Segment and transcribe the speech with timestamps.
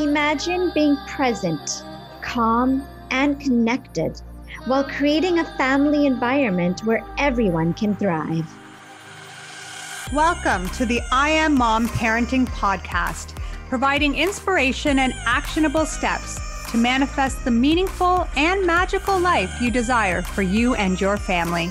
[0.00, 1.84] Imagine being present,
[2.22, 4.18] calm, and connected
[4.64, 8.50] while creating a family environment where everyone can thrive.
[10.14, 13.36] Welcome to the I Am Mom Parenting Podcast,
[13.68, 16.40] providing inspiration and actionable steps
[16.70, 21.70] to manifest the meaningful and magical life you desire for you and your family.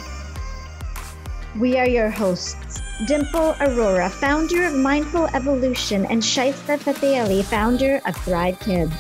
[1.58, 8.14] We are your hosts, Dimple Arora, founder of Mindful Evolution, and Shaista Fateh founder of
[8.26, 8.94] Thrive Kids.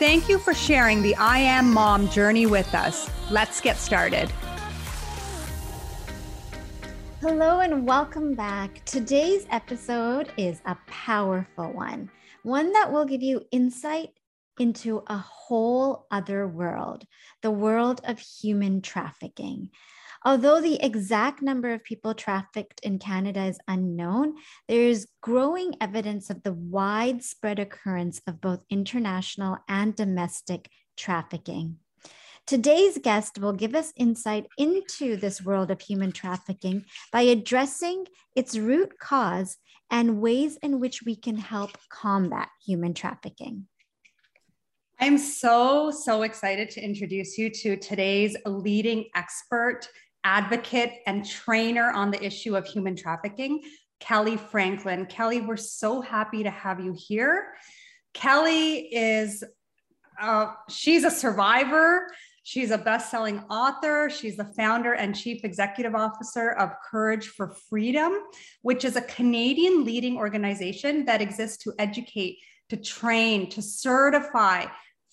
[0.00, 3.08] Thank you for sharing the I Am Mom journey with us.
[3.30, 4.32] Let's get started.
[7.20, 8.84] Hello and welcome back.
[8.84, 12.10] Today's episode is a powerful one,
[12.42, 14.08] one that will give you insight
[14.58, 17.06] into a whole other world,
[17.42, 19.70] the world of human trafficking.
[20.22, 24.34] Although the exact number of people trafficked in Canada is unknown,
[24.68, 31.76] there is growing evidence of the widespread occurrence of both international and domestic trafficking.
[32.46, 38.58] Today's guest will give us insight into this world of human trafficking by addressing its
[38.58, 39.56] root cause
[39.90, 43.66] and ways in which we can help combat human trafficking.
[44.98, 49.88] I'm so, so excited to introduce you to today's leading expert
[50.24, 53.62] advocate and trainer on the issue of human trafficking,
[54.00, 55.06] Kelly Franklin.
[55.06, 57.54] Kelly, we're so happy to have you here.
[58.14, 59.44] Kelly is,
[60.20, 62.08] uh, she's a survivor.
[62.42, 64.10] She's a best-selling author.
[64.10, 68.12] She's the founder and chief executive officer of Courage for Freedom,
[68.62, 72.38] which is a Canadian leading organization that exists to educate,
[72.70, 74.64] to train, to certify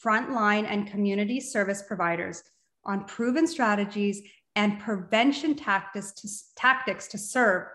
[0.04, 2.42] frontline and community service providers
[2.86, 4.22] on proven strategies
[4.58, 7.68] and prevention tactics to, tactics to serve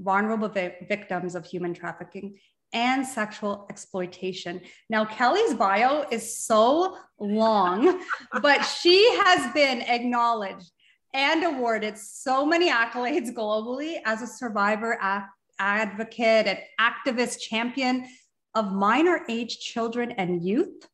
[0.00, 2.38] vulnerable vi- victims of human trafficking
[2.72, 4.58] and sexual exploitation.
[4.88, 8.02] Now, Kelly's bio is so long,
[8.42, 10.70] but she has been acknowledged
[11.12, 15.26] and awarded so many accolades globally as a survivor a-
[15.58, 18.06] advocate and activist champion
[18.54, 20.88] of minor age children and youth.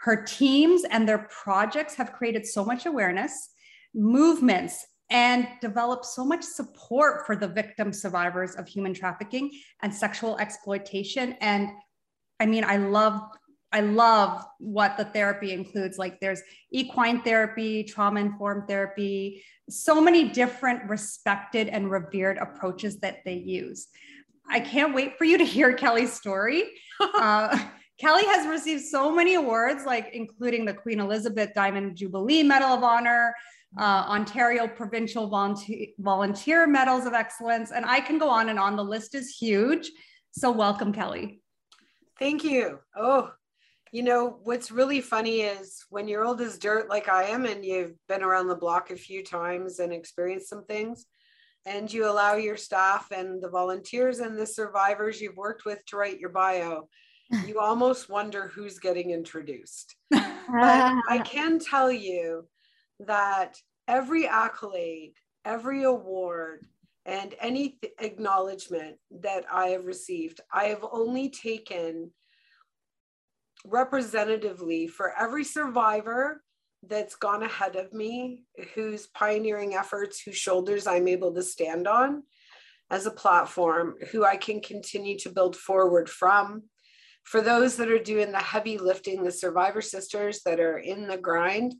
[0.00, 3.50] Her teams and their projects have created so much awareness
[3.96, 9.50] movements and develop so much support for the victim survivors of human trafficking
[9.82, 11.34] and sexual exploitation.
[11.40, 11.70] And
[12.38, 13.20] i mean i love
[13.72, 15.98] i love what the therapy includes.
[15.98, 23.18] Like there's equine therapy trauma informed therapy so many different respected and revered approaches that
[23.24, 23.88] they use.
[24.48, 26.64] I can't wait for you to hear kelly's story.
[26.98, 27.58] Uh,
[28.00, 32.82] kelly has received so many awards like including the queen elizabeth diamond jubilee medal of
[32.82, 33.34] honor
[33.78, 38.76] uh, Ontario Provincial Volunteer, Volunteer Medals of Excellence, and I can go on and on.
[38.76, 39.90] The list is huge.
[40.32, 41.40] So, welcome, Kelly.
[42.18, 42.78] Thank you.
[42.96, 43.30] Oh,
[43.92, 47.64] you know, what's really funny is when you're old as dirt like I am, and
[47.64, 51.06] you've been around the block a few times and experienced some things,
[51.66, 55.96] and you allow your staff and the volunteers and the survivors you've worked with to
[55.96, 56.88] write your bio,
[57.46, 59.96] you almost wonder who's getting introduced.
[60.10, 60.22] but
[61.08, 62.46] I can tell you
[63.00, 63.56] that
[63.88, 65.14] every accolade,
[65.44, 66.66] every award,
[67.04, 72.10] and any th- acknowledgement that I have received, I have only taken
[73.64, 76.42] representatively for every survivor
[76.88, 82.22] that's gone ahead of me, whose pioneering efforts, whose shoulders I'm able to stand on
[82.90, 86.64] as a platform, who I can continue to build forward from.
[87.24, 91.16] For those that are doing the heavy lifting, the survivor sisters that are in the
[91.16, 91.74] grind,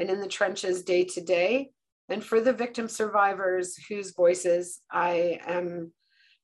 [0.00, 1.70] and in the trenches day to day.
[2.08, 5.92] And for the victim survivors whose voices I am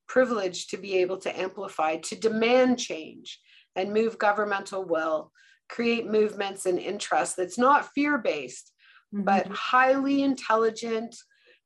[0.06, 3.40] privileged to be able to amplify, to demand change
[3.74, 5.32] and move governmental will,
[5.68, 8.72] create movements and interest that's not fear based,
[9.12, 9.24] mm-hmm.
[9.24, 11.16] but highly intelligent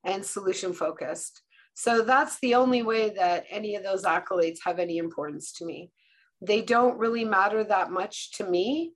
[0.05, 1.43] and solution focused.
[1.75, 5.91] So that's the only way that any of those accolades have any importance to me.
[6.41, 8.93] They don't really matter that much to me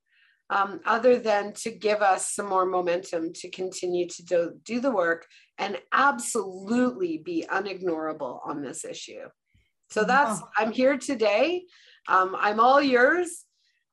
[0.50, 4.90] um, other than to give us some more momentum to continue to do, do the
[4.90, 5.26] work
[5.58, 9.28] and absolutely be unignorable on this issue.
[9.90, 10.48] So that's, oh.
[10.56, 11.64] I'm here today.
[12.08, 13.44] Um, I'm all yours.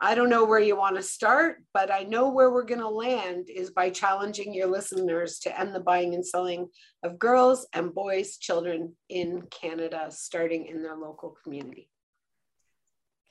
[0.03, 2.89] I don't know where you want to start, but I know where we're going to
[2.89, 6.69] land is by challenging your listeners to end the buying and selling
[7.03, 11.87] of girls and boys, children in Canada, starting in their local community.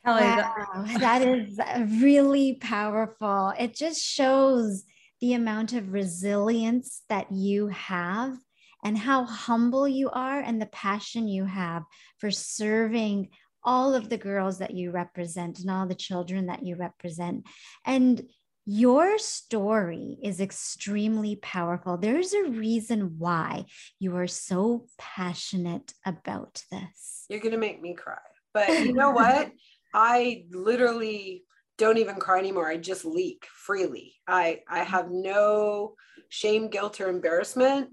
[0.05, 1.59] Kelly, wow, that is
[2.01, 3.53] really powerful.
[3.59, 4.85] It just shows
[5.21, 8.37] the amount of resilience that you have
[8.83, 11.83] and how humble you are and the passion you have
[12.19, 13.29] for serving
[13.63, 17.45] all of the girls that you represent and all the children that you represent.
[17.85, 18.23] And
[18.65, 21.99] your story is extremely powerful.
[21.99, 23.67] There's a reason why
[23.99, 27.27] you are so passionate about this.
[27.29, 28.17] You're going to make me cry.
[28.55, 29.51] But you know what?
[29.93, 31.45] I literally
[31.79, 32.69] don't even cry anymore.
[32.69, 34.15] I just leak freely.
[34.27, 35.95] I I have no
[36.29, 37.91] shame, guilt, or embarrassment.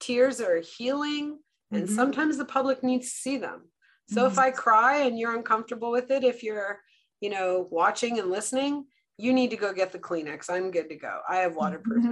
[0.00, 1.38] Tears are healing,
[1.70, 1.94] and mm-hmm.
[1.94, 3.62] sometimes the public needs to see them.
[4.08, 4.32] So mm-hmm.
[4.32, 6.80] if I cry and you're uncomfortable with it, if you're,
[7.20, 8.84] you know, watching and listening,
[9.16, 10.50] you need to go get the Kleenex.
[10.50, 11.20] I'm good to go.
[11.28, 12.04] I have waterproof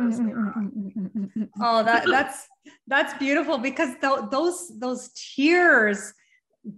[1.61, 2.47] Oh, that that's
[2.87, 6.13] that's beautiful because th- those those tears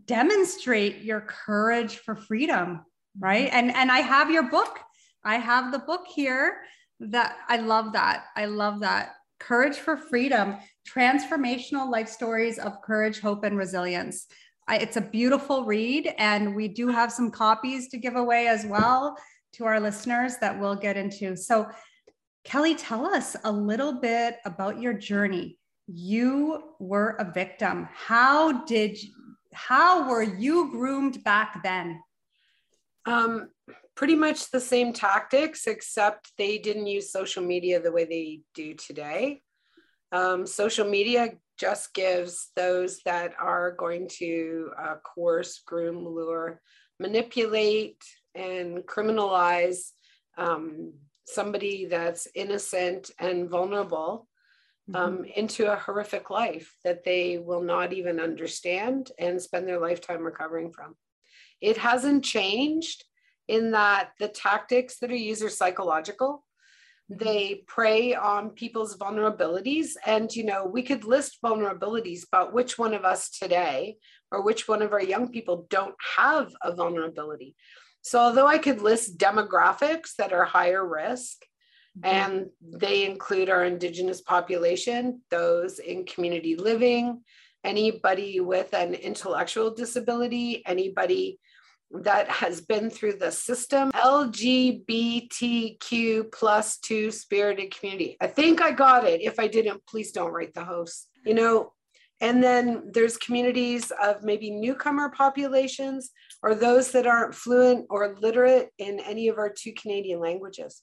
[0.07, 2.85] demonstrate your courage for freedom,
[3.19, 3.49] right?
[3.49, 3.57] Mm-hmm.
[3.57, 4.79] And and I have your book.
[5.25, 6.59] I have the book here.
[7.01, 8.27] That I love that.
[8.37, 9.15] I love that.
[9.41, 10.57] Courage for Freedom:
[10.89, 14.27] Transformational Life Stories of Courage, Hope, and Resilience.
[14.69, 18.65] I, it's a beautiful read, and we do have some copies to give away as
[18.65, 19.17] well
[19.55, 21.37] to our listeners that we'll get into.
[21.37, 21.69] So,
[22.45, 25.59] Kelly, tell us a little bit about your journey.
[25.89, 27.89] You were a victim.
[27.93, 28.97] How did
[29.53, 32.01] how were you groomed back then?
[33.07, 33.51] Um,
[33.95, 38.75] pretty much the same tactics, except they didn't use social media the way they do
[38.75, 39.43] today.
[40.13, 46.61] Um, social media just gives those that are going to uh, coerce, groom, lure,
[46.99, 48.03] manipulate,
[48.35, 49.91] and criminalize
[50.39, 50.95] um,
[51.27, 54.29] somebody that's innocent and vulnerable
[54.95, 55.25] um, mm-hmm.
[55.37, 60.73] into a horrific life that they will not even understand and spend their lifetime recovering
[60.73, 60.95] from.
[61.61, 63.05] It hasn't changed
[63.49, 66.45] in that the tactics that are used are psychological.
[67.11, 67.25] Mm-hmm.
[67.25, 69.91] They prey on people's vulnerabilities.
[70.05, 73.97] And, you know, we could list vulnerabilities, but which one of us today
[74.31, 77.55] or which one of our young people don't have a vulnerability?
[78.03, 81.45] So, although I could list demographics that are higher risk.
[82.03, 82.79] And mm-hmm.
[82.79, 87.23] they include our Indigenous population, those in community living,
[87.65, 91.39] anybody with an intellectual disability, anybody
[91.91, 94.73] that has been through the system, LGBTQ
[96.33, 98.17] plus two spirited community.
[98.21, 99.21] I think I got it.
[99.21, 101.09] If I didn't, please don't write the host.
[101.27, 101.75] You know,
[102.23, 106.11] and then there's communities of maybe newcomer populations
[106.43, 110.83] or those that aren't fluent or literate in any of our two Canadian languages.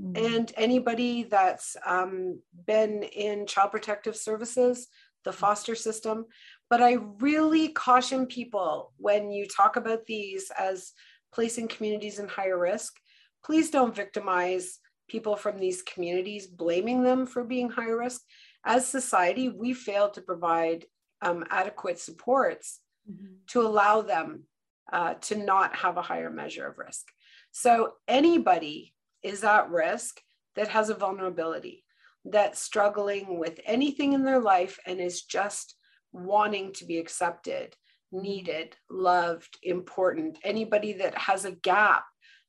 [0.00, 0.34] Mm-hmm.
[0.34, 4.88] And anybody that's um, been in child protective services,
[5.24, 6.26] the foster system.
[6.70, 10.92] But I really caution people when you talk about these as
[11.32, 12.96] placing communities in higher risk,
[13.44, 18.22] please don't victimize people from these communities, blaming them for being high risk.
[18.64, 20.86] As society, we fail to provide
[21.22, 22.80] um, adequate supports
[23.10, 23.34] mm-hmm.
[23.48, 24.44] to allow them
[24.92, 27.08] uh, to not have a higher measure of risk.
[27.50, 30.20] So anybody is at risk
[30.56, 31.84] that has a vulnerability,
[32.24, 35.76] that's struggling with anything in their life and is just
[36.12, 37.74] wanting to be accepted,
[38.12, 40.38] needed, loved, important.
[40.44, 42.04] Anybody that has a gap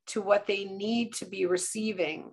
[0.07, 2.31] to what they need to be receiving.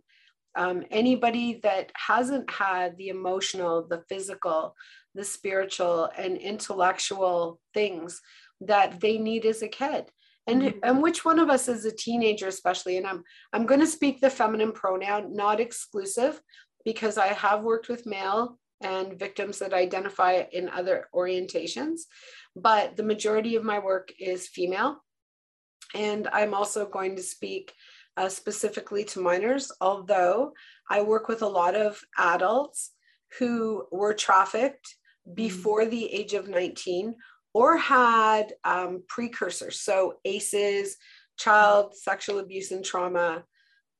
[0.56, 4.74] Um, anybody that hasn't had the emotional, the physical,
[5.14, 8.20] the spiritual, and intellectual things
[8.62, 10.06] that they need as a kid
[10.48, 10.78] and mm-hmm.
[10.82, 14.20] and which one of us as a teenager especially and i'm i'm going to speak
[14.20, 16.40] the feminine pronoun not exclusive
[16.84, 22.02] because i have worked with male and victims that identify in other orientations
[22.56, 24.96] but the majority of my work is female
[25.94, 27.72] and i'm also going to speak
[28.16, 30.52] uh, specifically to minors although
[30.90, 32.92] i work with a lot of adults
[33.38, 34.86] who were trafficked
[35.26, 35.34] mm-hmm.
[35.34, 37.14] before the age of 19
[37.54, 40.96] or had um, precursors, so ACEs,
[41.38, 43.44] child sexual abuse and trauma,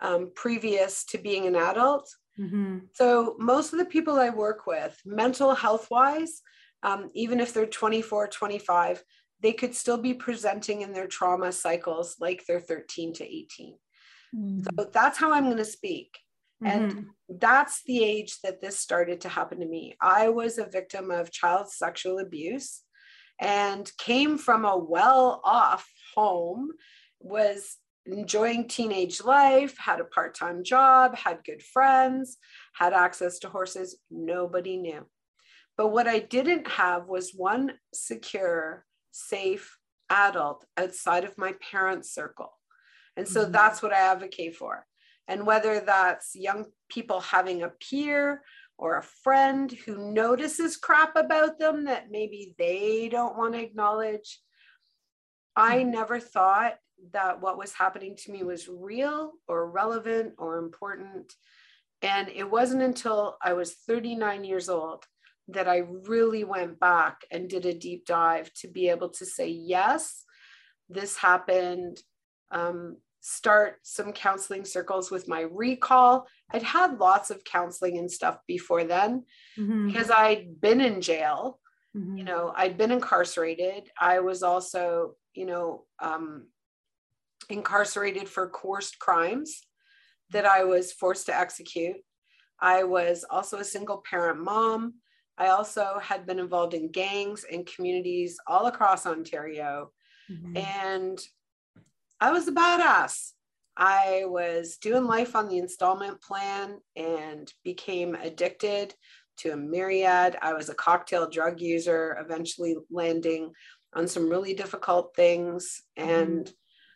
[0.01, 2.09] um, previous to being an adult.
[2.39, 2.79] Mm-hmm.
[2.95, 6.41] So, most of the people I work with, mental health wise,
[6.83, 9.03] um, even if they're 24, 25,
[9.41, 13.75] they could still be presenting in their trauma cycles like they're 13 to 18.
[14.37, 14.63] Mm-hmm.
[14.63, 16.17] So, that's how I'm going to speak.
[16.65, 17.37] And mm-hmm.
[17.39, 19.97] that's the age that this started to happen to me.
[20.01, 22.83] I was a victim of child sexual abuse
[23.41, 26.71] and came from a well off home,
[27.21, 27.77] was
[28.07, 32.39] enjoying teenage life, had a part time job, had good friends,
[32.75, 33.99] had access to horses.
[34.11, 35.07] Nobody knew.
[35.77, 39.79] But what I didn't have was one secure, safe
[40.11, 42.53] adult outside of my parents' circle.
[43.17, 43.53] And so mm-hmm.
[43.53, 44.87] that's what I advocate for.
[45.29, 48.43] And whether that's young people having a peer
[48.79, 54.41] or a friend who notices crap about them that maybe they don't want to acknowledge.
[55.57, 56.77] I never thought
[57.13, 61.33] that what was happening to me was real or relevant or important.
[62.03, 65.05] And it wasn't until I was 39 years old
[65.49, 69.49] that I really went back and did a deep dive to be able to say,
[69.49, 70.25] yes,
[70.89, 72.01] this happened.
[72.51, 76.27] Um, start some counseling circles with my recall.
[76.51, 79.25] I'd had lots of counseling and stuff before then
[79.59, 79.89] mm-hmm.
[79.89, 81.61] because I'd been in jail.
[81.95, 82.17] Mm-hmm.
[82.17, 83.91] You know, I'd been incarcerated.
[84.01, 86.47] I was also, you know, um,
[87.51, 89.61] incarcerated for coerced crimes
[90.31, 91.97] that I was forced to execute.
[92.61, 94.95] I was also a single parent mom.
[95.37, 99.93] I also had been involved in gangs and communities all across Ontario.
[100.31, 100.57] Mm-hmm.
[100.57, 101.21] And
[102.21, 103.33] I was a badass.
[103.77, 108.95] I was doing life on the installment plan and became addicted
[109.39, 110.37] to a myriad.
[110.43, 113.53] I was a cocktail drug user, eventually landing
[113.95, 115.83] on some really difficult things.
[115.99, 116.11] Mm-hmm.
[116.11, 116.53] And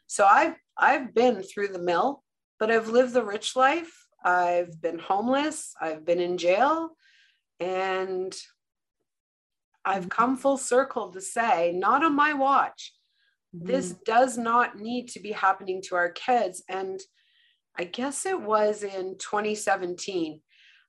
[0.09, 2.23] so I've I've been through the mill,
[2.59, 3.93] but I've lived the rich life.
[4.25, 5.75] I've been homeless.
[5.81, 6.91] I've been in jail,
[7.61, 8.35] and
[9.85, 10.09] I've mm-hmm.
[10.09, 12.93] come full circle to say, not on my watch.
[13.55, 13.67] Mm-hmm.
[13.67, 16.63] This does not need to be happening to our kids.
[16.69, 17.01] And
[17.79, 20.41] I guess it was in 2017.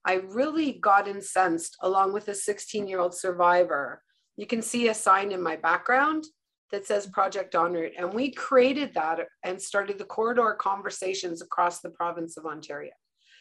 [0.06, 4.02] I really got incensed along with a 16 year old survivor.
[4.36, 6.26] You can see a sign in my background
[6.72, 7.92] that says Project Honored.
[7.98, 12.92] And we created that and started the corridor conversations across the province of Ontario.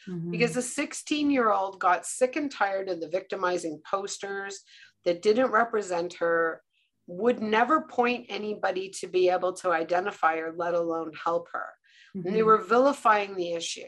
[0.07, 0.31] Mm-hmm.
[0.31, 4.61] Because a 16 year old got sick and tired of the victimizing posters
[5.03, 6.61] that didn't represent her,
[7.07, 11.67] would never point anybody to be able to identify her, let alone help her.
[12.15, 12.27] Mm-hmm.
[12.27, 13.81] And they were vilifying the issue.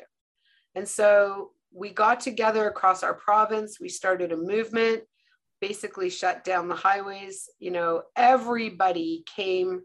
[0.75, 5.03] And so we got together across our province, we started a movement
[5.61, 7.49] basically shut down the highways.
[7.59, 9.81] You know, everybody came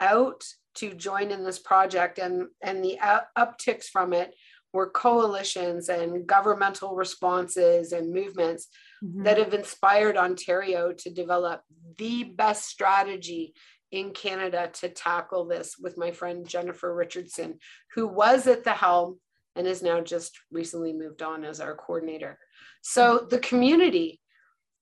[0.00, 0.42] out
[0.74, 2.98] to join in this project, and and the
[3.38, 4.34] upticks from it
[4.72, 8.68] were coalitions and governmental responses and movements
[9.02, 9.22] mm-hmm.
[9.22, 11.62] that have inspired Ontario to develop
[11.98, 13.54] the best strategy
[13.90, 17.58] in Canada to tackle this with my friend Jennifer Richardson,
[17.94, 19.20] who was at the helm
[19.54, 22.38] and is now just recently moved on as our coordinator.
[22.80, 24.18] So the community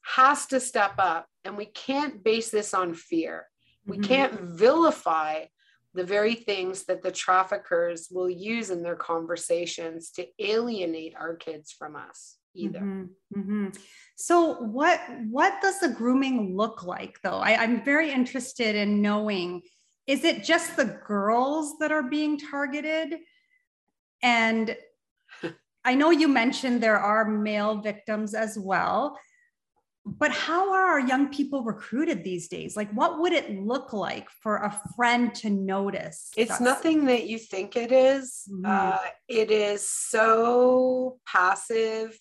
[0.02, 3.46] has to step up and we can't base this on fear.
[3.84, 4.06] We mm-hmm.
[4.06, 5.46] can't vilify
[5.92, 11.72] the very things that the traffickers will use in their conversations to alienate our kids
[11.72, 12.80] from us either.
[12.80, 13.40] Mm-hmm.
[13.40, 13.68] Mm-hmm.
[14.16, 17.38] So what what does the grooming look like though?
[17.38, 19.62] I, I'm very interested in knowing
[20.06, 23.18] is it just the girls that are being targeted?
[24.22, 24.76] And
[25.84, 29.16] I know you mentioned there are male victims as well
[30.04, 34.28] but how are our young people recruited these days like what would it look like
[34.42, 38.48] for a friend to notice it's nothing that you think it is.
[38.50, 38.64] Mm-hmm.
[38.66, 42.18] Uh, it is so passive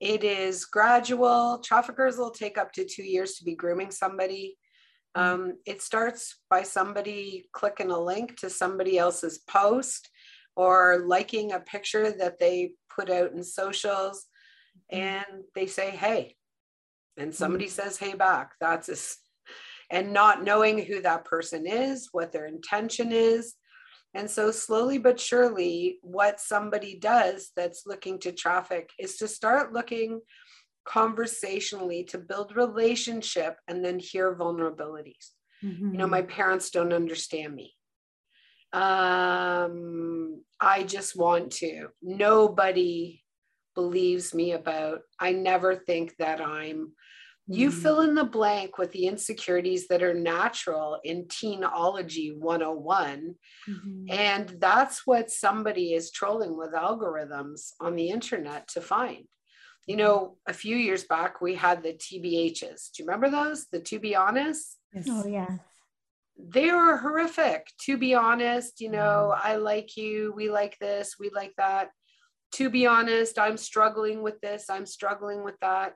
[0.00, 4.56] it is gradual traffickers will take up to two years to be grooming somebody
[5.16, 5.42] mm-hmm.
[5.42, 10.08] um, it starts by somebody clicking a link to somebody else's post
[10.56, 14.26] or liking a picture that they put out in socials
[14.92, 15.02] mm-hmm.
[15.02, 16.34] and they say hey
[17.16, 17.82] and somebody mm-hmm.
[17.82, 18.96] says hey back that's a,
[19.92, 23.54] and not knowing who that person is what their intention is
[24.14, 29.72] and so slowly but surely what somebody does that's looking to traffic is to start
[29.72, 30.20] looking
[30.84, 35.30] conversationally to build relationship and then hear vulnerabilities.
[35.62, 35.92] Mm-hmm.
[35.92, 37.74] you know my parents don't understand me.
[38.72, 41.88] Um i just want to.
[42.02, 43.22] Nobody
[43.74, 46.92] believes me about i never think that i'm
[47.52, 47.80] you mm-hmm.
[47.80, 53.34] fill in the blank with the insecurities that are natural in teenology 101.
[53.68, 54.06] Mm-hmm.
[54.08, 59.24] And that's what somebody is trolling with algorithms on the internet to find.
[59.86, 62.92] You know, a few years back, we had the TBHs.
[62.92, 63.66] Do you remember those?
[63.72, 64.78] The to be honest?
[64.94, 65.06] Yes.
[65.08, 65.58] Oh, yeah.
[66.38, 67.66] They were horrific.
[67.82, 69.48] To be honest, you know, mm-hmm.
[69.48, 70.32] I like you.
[70.36, 71.16] We like this.
[71.18, 71.90] We like that.
[72.54, 74.70] To be honest, I'm struggling with this.
[74.70, 75.94] I'm struggling with that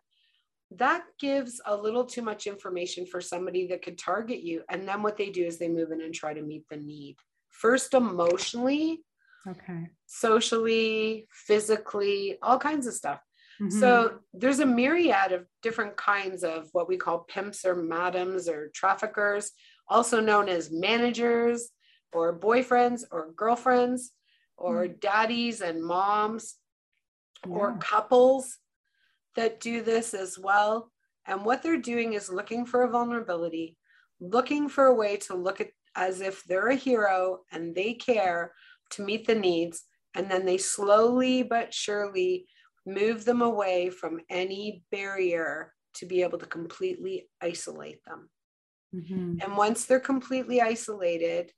[0.78, 4.62] that gives a little too much information for somebody that could target you.
[4.69, 7.16] And then what they do is they move in and try to meet the need.
[7.50, 9.00] First, emotionally,
[9.49, 13.21] okay, socially, physically, all kinds of stuff.
[13.61, 13.78] Mm-hmm.
[13.78, 18.71] So there's a myriad of different kinds of what we call pimps or madams or
[18.75, 19.52] traffickers,
[19.88, 21.71] also known as managers
[22.12, 24.11] or boyfriends or girlfriends
[24.57, 24.95] or mm-hmm.
[25.00, 26.57] daddies and moms
[27.47, 27.54] yeah.
[27.54, 28.59] or couples
[29.37, 30.91] that do this as well.
[31.26, 33.76] And what they're doing is looking for a vulnerability,
[34.21, 38.53] looking for a way to look at as if they're a hero and they care
[38.91, 39.85] to meet the needs.
[40.14, 42.47] And then they slowly but surely
[42.87, 48.29] move them away from any barrier to be able to completely isolate them.
[48.95, 49.37] Mm-hmm.
[49.41, 51.53] And once they're completely isolated,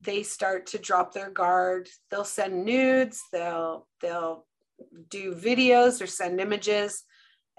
[0.00, 1.88] they start to drop their guard.
[2.10, 4.46] They'll send nudes, they'll they'll
[5.08, 7.04] do videos or send images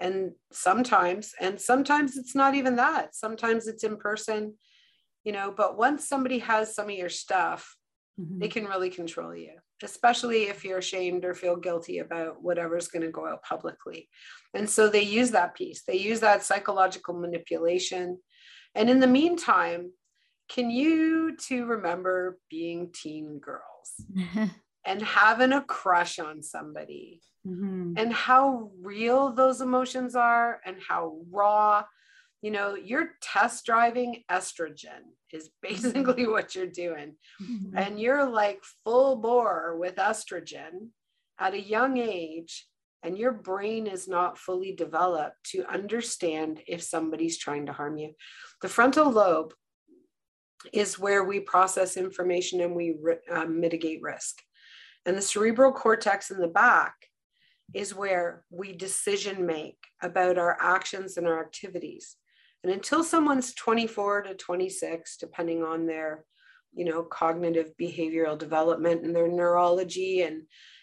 [0.00, 3.14] and sometimes and sometimes it's not even that.
[3.14, 4.54] Sometimes it's in person,
[5.24, 7.76] you know, but once somebody has some of your stuff,
[8.20, 8.38] mm-hmm.
[8.40, 9.52] they can really control you
[9.84, 14.08] especially if you're ashamed or feel guilty about whatever's going to go out publicly.
[14.54, 18.18] And so they use that piece, they use that psychological manipulation.
[18.74, 19.92] And in the meantime,
[20.48, 24.50] can you two remember being teen girls
[24.86, 27.94] and having a crush on somebody mm-hmm.
[27.96, 31.84] and how real those emotions are and how raw
[32.44, 35.00] you know, you're test driving estrogen
[35.32, 37.14] is basically what you're doing.
[37.42, 37.74] Mm-hmm.
[37.74, 40.90] And you're like full bore with estrogen
[41.40, 42.66] at a young age,
[43.02, 48.12] and your brain is not fully developed to understand if somebody's trying to harm you.
[48.60, 49.54] The frontal lobe
[50.70, 52.94] is where we process information and we
[53.32, 54.42] uh, mitigate risk.
[55.06, 56.94] And the cerebral cortex in the back
[57.72, 62.16] is where we decision make about our actions and our activities.
[62.62, 66.24] And until someone's 24 to 26, depending on their,
[66.74, 70.42] you know, cognitive behavioral development and their neurology and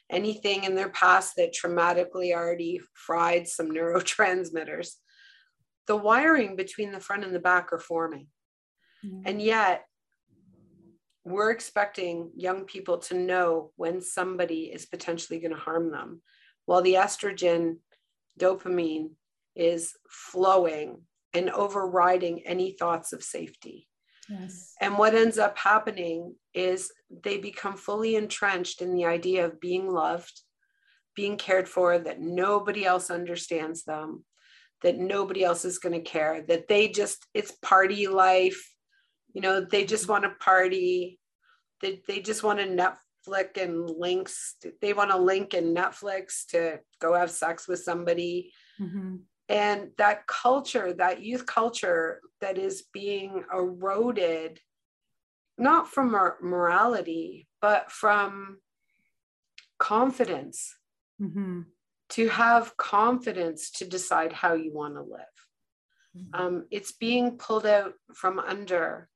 [0.10, 4.92] anything in their past that traumatically already fried some neurotransmitters,
[5.88, 8.28] the wiring between the front and the back are forming.
[9.04, 9.22] Mm-hmm.
[9.26, 9.86] And yet,
[11.24, 16.22] we're expecting young people to know when somebody is potentially going to harm them,
[16.66, 17.78] while the estrogen,
[18.40, 19.12] dopamine
[19.56, 21.02] is flowing
[21.34, 23.88] and overriding any thoughts of safety.
[24.30, 24.74] Yes.
[24.80, 26.92] And what ends up happening is
[27.24, 30.42] they become fully entrenched in the idea of being loved,
[31.16, 34.24] being cared for, that nobody else understands them,
[34.82, 38.71] that nobody else is going to care, that they just, it's party life.
[39.34, 41.20] You know, they just want to party.
[41.82, 44.56] They, they just want to Netflix and links.
[44.82, 48.52] They want to link in Netflix to go have sex with somebody.
[48.80, 49.16] Mm-hmm
[49.52, 54.60] and that culture that youth culture that is being eroded
[55.58, 58.58] not from morality but from
[59.78, 60.76] confidence
[61.22, 61.62] mm-hmm.
[62.10, 65.38] to have confidence to decide how you want to live
[66.18, 66.42] mm-hmm.
[66.42, 69.10] um, it's being pulled out from under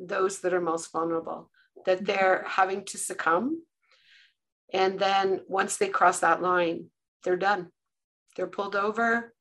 [0.00, 1.50] those that are most vulnerable
[1.86, 2.06] that mm-hmm.
[2.06, 3.62] they're having to succumb
[4.72, 6.86] and then once they cross that line
[7.24, 7.70] they're done
[8.36, 9.34] they're pulled over,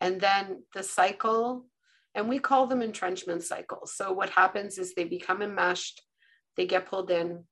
[0.00, 1.66] and then the cycle,
[2.14, 3.94] and we call them entrenchment cycles.
[3.94, 6.02] So what happens is they become enmeshed,
[6.56, 7.44] they get pulled in,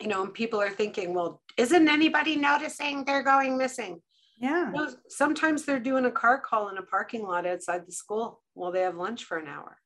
[0.00, 4.00] you know, and people are thinking, well, isn't anybody noticing they're going missing?
[4.40, 4.66] Yeah.
[4.66, 8.40] You know, sometimes they're doing a car call in a parking lot outside the school
[8.54, 9.76] while they have lunch for an hour.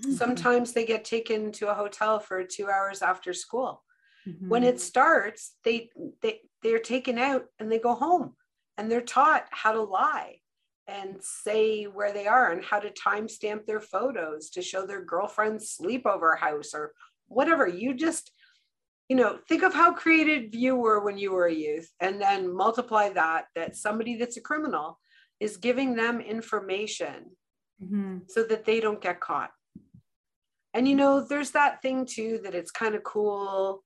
[0.00, 0.14] Mm-hmm.
[0.14, 3.82] Sometimes they get taken to a hotel for two hours after school.
[4.28, 4.48] Mm-hmm.
[4.48, 5.90] When it starts, they
[6.22, 8.34] they they're taken out and they go home
[8.76, 10.36] and they're taught how to lie
[10.88, 15.76] and say where they are and how to timestamp their photos to show their girlfriend's
[15.76, 16.92] sleepover house or
[17.26, 17.66] whatever.
[17.66, 18.30] You just,
[19.08, 22.54] you know, think of how creative you were when you were a youth and then
[22.54, 25.00] multiply that, that somebody that's a criminal
[25.40, 27.32] is giving them information
[27.82, 28.18] mm-hmm.
[28.28, 29.50] so that they don't get caught.
[30.76, 33.82] And, you know, there's that thing too that it's kind of cool,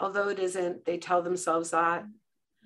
[0.00, 2.04] although it isn't, they tell themselves that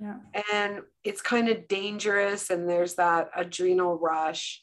[0.00, 0.16] yeah.
[0.52, 4.62] And it's kind of dangerous, and there's that adrenal rush.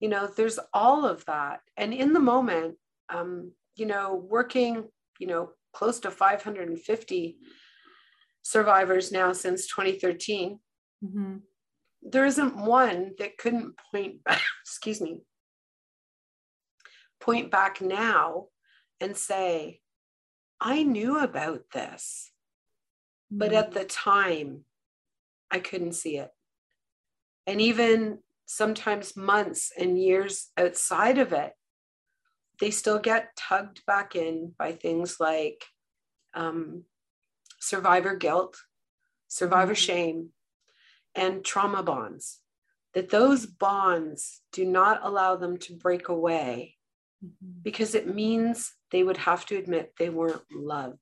[0.00, 1.60] You know, there's all of that.
[1.76, 2.76] And in the moment,
[3.08, 7.36] um, you know, working, you know, close to 550
[8.42, 10.58] survivors now since 2013,
[11.02, 11.36] mm-hmm.
[12.02, 14.16] there isn't one that couldn't point
[14.62, 15.20] excuse me,
[17.22, 18.46] point back now
[19.00, 19.80] and say,
[20.60, 22.32] I knew about this.
[23.30, 23.74] But at mm.
[23.74, 24.64] the time,
[25.50, 26.30] I couldn't see it.
[27.46, 31.52] And even sometimes months and years outside of it,
[32.60, 35.64] they still get tugged back in by things like
[36.34, 36.84] um,
[37.60, 38.56] survivor guilt,
[39.28, 39.78] survivor mm-hmm.
[39.78, 40.28] shame,
[41.14, 42.40] and trauma bonds.
[42.94, 46.76] That those bonds do not allow them to break away
[47.24, 47.60] mm-hmm.
[47.62, 50.98] because it means they would have to admit they weren't loved.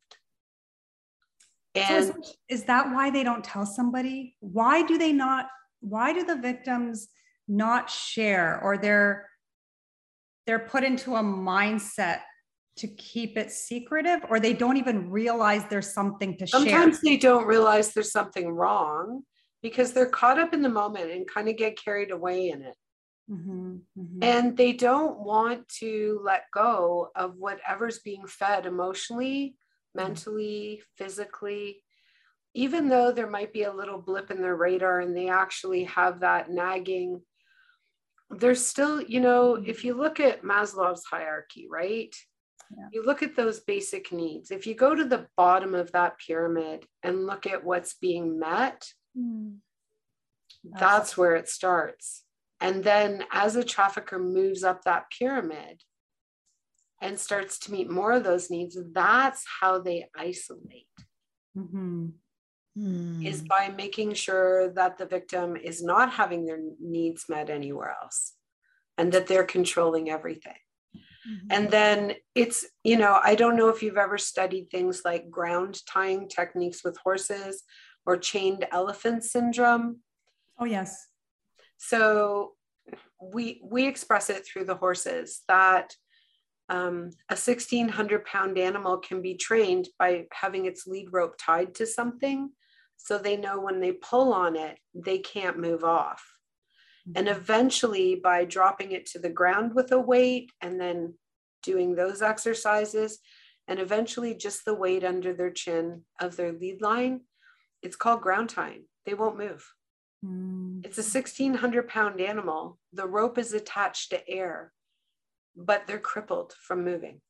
[1.74, 4.36] And so is, is that why they don't tell somebody?
[4.40, 5.46] Why do they not?
[5.80, 7.08] Why do the victims
[7.48, 9.28] not share or they're
[10.46, 12.20] they're put into a mindset
[12.76, 16.80] to keep it secretive or they don't even realize there's something to Sometimes share.
[16.80, 19.22] Sometimes they don't realize there's something wrong
[19.62, 22.74] because they're caught up in the moment and kind of get carried away in it.
[23.30, 24.22] Mm-hmm, mm-hmm.
[24.22, 29.54] And they don't want to let go of whatever's being fed emotionally,
[29.96, 30.08] mm-hmm.
[30.08, 31.82] mentally, physically,
[32.54, 36.20] even though there might be a little blip in their radar and they actually have
[36.20, 37.20] that nagging.
[38.30, 39.86] There's still, you know, if mm-hmm.
[39.86, 42.14] you look at Maslow's hierarchy, right?
[42.76, 42.86] Yeah.
[42.92, 44.50] You look at those basic needs.
[44.50, 48.86] If you go to the bottom of that pyramid and look at what's being met,
[49.18, 49.56] mm.
[50.78, 52.22] that's where it starts.
[52.60, 55.82] And then as a trafficker moves up that pyramid
[57.00, 60.86] and starts to meet more of those needs, that's how they isolate.
[61.56, 62.08] Mm-hmm.
[62.78, 63.26] Mm.
[63.26, 68.34] Is by making sure that the victim is not having their needs met anywhere else
[68.96, 70.54] and that they're controlling everything.
[70.94, 71.46] Mm-hmm.
[71.50, 75.80] And then it's, you know, I don't know if you've ever studied things like ground
[75.86, 77.64] tying techniques with horses
[78.06, 79.98] or chained elephant syndrome.
[80.58, 81.09] Oh, yes.
[81.82, 82.52] So
[83.20, 85.94] we we express it through the horses that
[86.68, 91.86] um, a 1600 pound animal can be trained by having its lead rope tied to
[91.86, 92.50] something
[92.96, 96.22] so they know when they pull on it they can't move off.
[97.16, 97.40] And mm-hmm.
[97.40, 101.14] eventually by dropping it to the ground with a weight and then
[101.62, 103.18] doing those exercises
[103.68, 107.22] and eventually just the weight under their chin of their lead line
[107.82, 108.84] it's called ground tying.
[109.06, 109.66] They won't move
[110.24, 110.84] mm.
[110.84, 114.72] it's a 1600 pound animal the rope is attached to air
[115.56, 117.20] but they're crippled from moving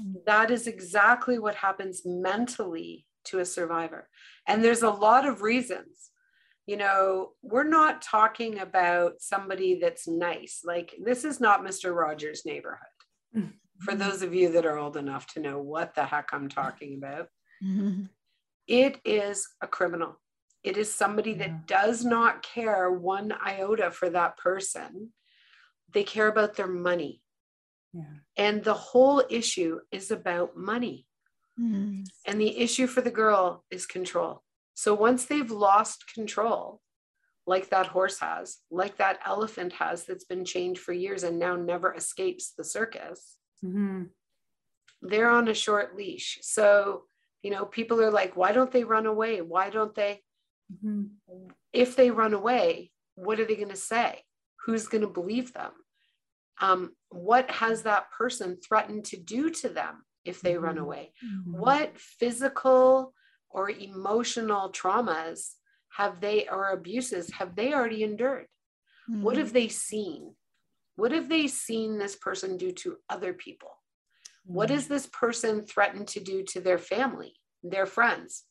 [0.00, 0.14] mm.
[0.26, 4.08] that is exactly what happens mentally to a survivor
[4.46, 6.10] and there's a lot of reasons
[6.66, 10.60] you know, we're not talking about somebody that's nice.
[10.64, 11.94] Like, this is not Mr.
[11.94, 12.78] Rogers' neighborhood.
[13.36, 13.50] Mm-hmm.
[13.80, 16.96] For those of you that are old enough to know what the heck I'm talking
[16.96, 17.26] about,
[17.64, 18.04] mm-hmm.
[18.68, 20.20] it is a criminal.
[20.62, 21.38] It is somebody yeah.
[21.38, 25.10] that does not care one iota for that person.
[25.92, 27.22] They care about their money.
[27.92, 28.04] Yeah.
[28.36, 31.06] And the whole issue is about money.
[31.60, 32.02] Mm-hmm.
[32.26, 34.42] And the issue for the girl is control.
[34.74, 36.80] So once they've lost control,
[37.46, 41.56] like that horse has, like that elephant has that's been chained for years and now
[41.56, 44.04] never escapes the circus, mm-hmm.
[45.02, 46.38] they're on a short leash.
[46.42, 47.02] So,
[47.42, 49.40] you know, people are like, why don't they run away?
[49.40, 50.22] Why don't they?
[50.72, 51.04] Mm-hmm.
[51.72, 54.22] If they run away, what are they going to say?
[54.66, 55.72] Who's going to believe them?
[56.60, 60.64] Um, what has that person threatened to do to them if they mm-hmm.
[60.64, 61.12] run away?
[61.24, 61.58] Mm-hmm.
[61.58, 63.14] What physical
[63.52, 65.54] or emotional traumas
[65.92, 68.46] have they or abuses have they already endured
[69.10, 69.22] mm-hmm.
[69.22, 69.54] what have mm-hmm.
[69.54, 70.34] they seen
[70.96, 74.54] what have they seen this person do to other people mm-hmm.
[74.54, 78.44] what is this person threatened to do to their family their friends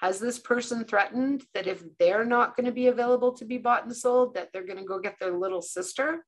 [0.00, 3.84] has this person threatened that if they're not going to be available to be bought
[3.84, 6.24] and sold that they're going to go get their little sister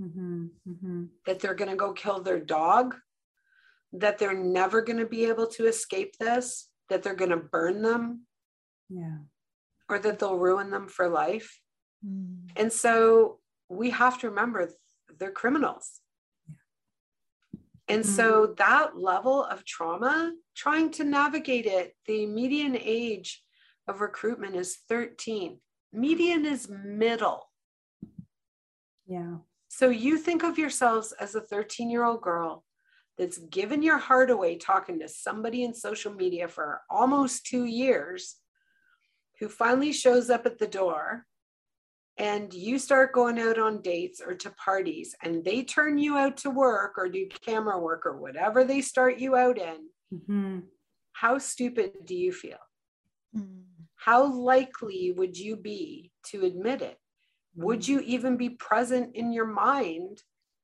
[0.00, 0.46] mm-hmm.
[0.68, 1.04] mm-hmm.
[1.26, 2.96] that they're going to go kill their dog
[3.92, 7.82] that they're never going to be able to escape this that they're going to burn
[7.82, 8.26] them
[8.88, 9.18] yeah
[9.88, 11.60] or that they'll ruin them for life
[12.06, 12.36] mm.
[12.56, 14.68] and so we have to remember
[15.18, 16.00] they're criminals.
[17.90, 18.06] And mm.
[18.06, 23.42] so that level of trauma trying to navigate it the median age
[23.88, 25.58] of recruitment is 13
[25.92, 27.48] median is middle.
[29.06, 29.38] Yeah.
[29.68, 32.64] So you think of yourselves as a 13 year old girl
[33.18, 38.36] that's given your heart away talking to somebody in social media for almost two years
[39.38, 41.26] who finally shows up at the door
[42.20, 46.36] and you start going out on dates or to parties and they turn you out
[46.36, 49.78] to work or do camera work or whatever they start you out in
[50.12, 50.58] mm-hmm.
[51.14, 52.58] how stupid do you feel
[53.34, 53.62] mm.
[53.96, 56.98] how likely would you be to admit it
[57.58, 57.64] mm.
[57.64, 60.22] would you even be present in your mind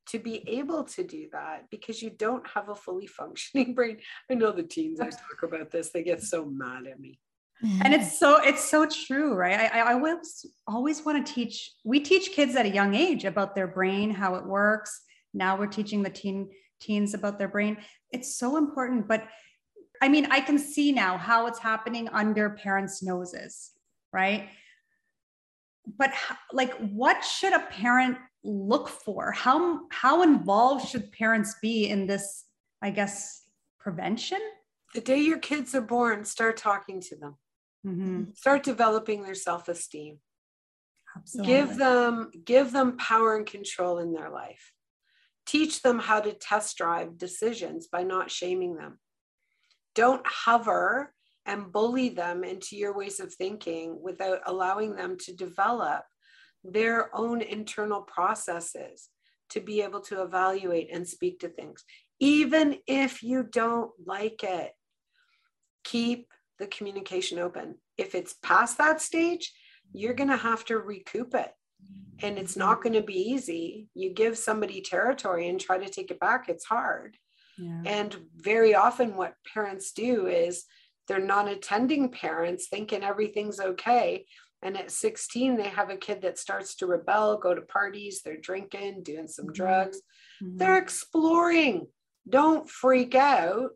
[0.08, 3.98] to be able to do that because you don't have a fully functioning brain.
[4.30, 7.18] I know the teens I talk about this, they get so mad at me.
[7.62, 9.70] And it's so it's so true, right?
[9.72, 11.72] I, I always always want to teach.
[11.84, 15.00] We teach kids at a young age about their brain, how it works.
[15.32, 17.78] Now we're teaching the teen teens about their brain.
[18.12, 19.26] It's so important, but
[20.02, 23.72] I mean, I can see now how it's happening under parents' noses,
[24.12, 24.50] right?
[25.98, 26.12] But
[26.52, 29.32] like, what should a parent look for?
[29.32, 32.44] How how involved should parents be in this,
[32.82, 33.42] I guess,
[33.78, 34.40] prevention?
[34.94, 37.36] The day your kids are born, start talking to them.
[37.86, 38.32] Mm-hmm.
[38.34, 40.18] Start developing their self-esteem.
[41.16, 41.52] Absolutely.
[41.52, 44.72] Give them give them power and control in their life.
[45.46, 48.98] Teach them how to test drive decisions by not shaming them.
[49.94, 51.14] Don't hover
[51.46, 56.02] and bully them into your ways of thinking without allowing them to develop
[56.64, 59.08] their own internal processes
[59.50, 61.84] to be able to evaluate and speak to things.
[62.18, 64.72] Even if you don't like it,
[65.84, 66.26] keep
[66.58, 67.76] the communication open.
[67.96, 69.52] If it's past that stage,
[69.92, 71.50] you're going to have to recoup it.
[72.22, 73.88] And it's not going to be easy.
[73.94, 77.16] You give somebody territory and try to take it back, it's hard.
[77.58, 77.82] Yeah.
[77.84, 80.64] And very often, what parents do is
[81.08, 84.26] they're non attending parents thinking everything's okay.
[84.62, 88.36] And at 16, they have a kid that starts to rebel, go to parties, they're
[88.36, 89.54] drinking, doing some mm-hmm.
[89.54, 90.00] drugs.
[90.42, 90.56] Mm-hmm.
[90.56, 91.86] They're exploring.
[92.28, 93.70] Don't freak out,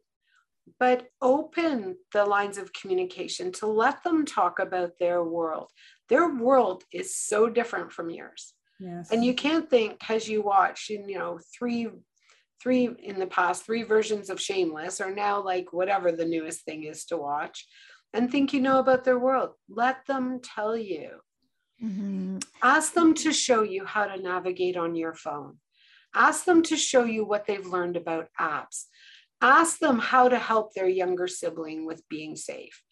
[0.78, 5.70] but open the lines of communication to let them talk about their world.
[6.08, 8.54] Their world is so different from yours.
[8.78, 9.10] Yes.
[9.10, 11.88] And you can't think because you watch, you know, three
[12.62, 16.84] three in the past, three versions of Shameless, or now like whatever the newest thing
[16.84, 17.66] is to watch,
[18.12, 19.50] and think you know about their world.
[19.68, 21.20] Let them tell you.
[21.82, 22.38] Mm-hmm.
[22.62, 25.56] Ask them to show you how to navigate on your phone.
[26.14, 28.84] Ask them to show you what they've learned about apps.
[29.40, 32.82] Ask them how to help their younger sibling with being safe.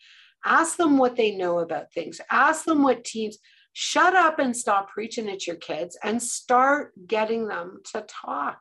[0.45, 2.21] Ask them what they know about things.
[2.31, 3.39] Ask them what teams.
[3.73, 8.59] Shut up and stop preaching at your kids and start getting them to talk.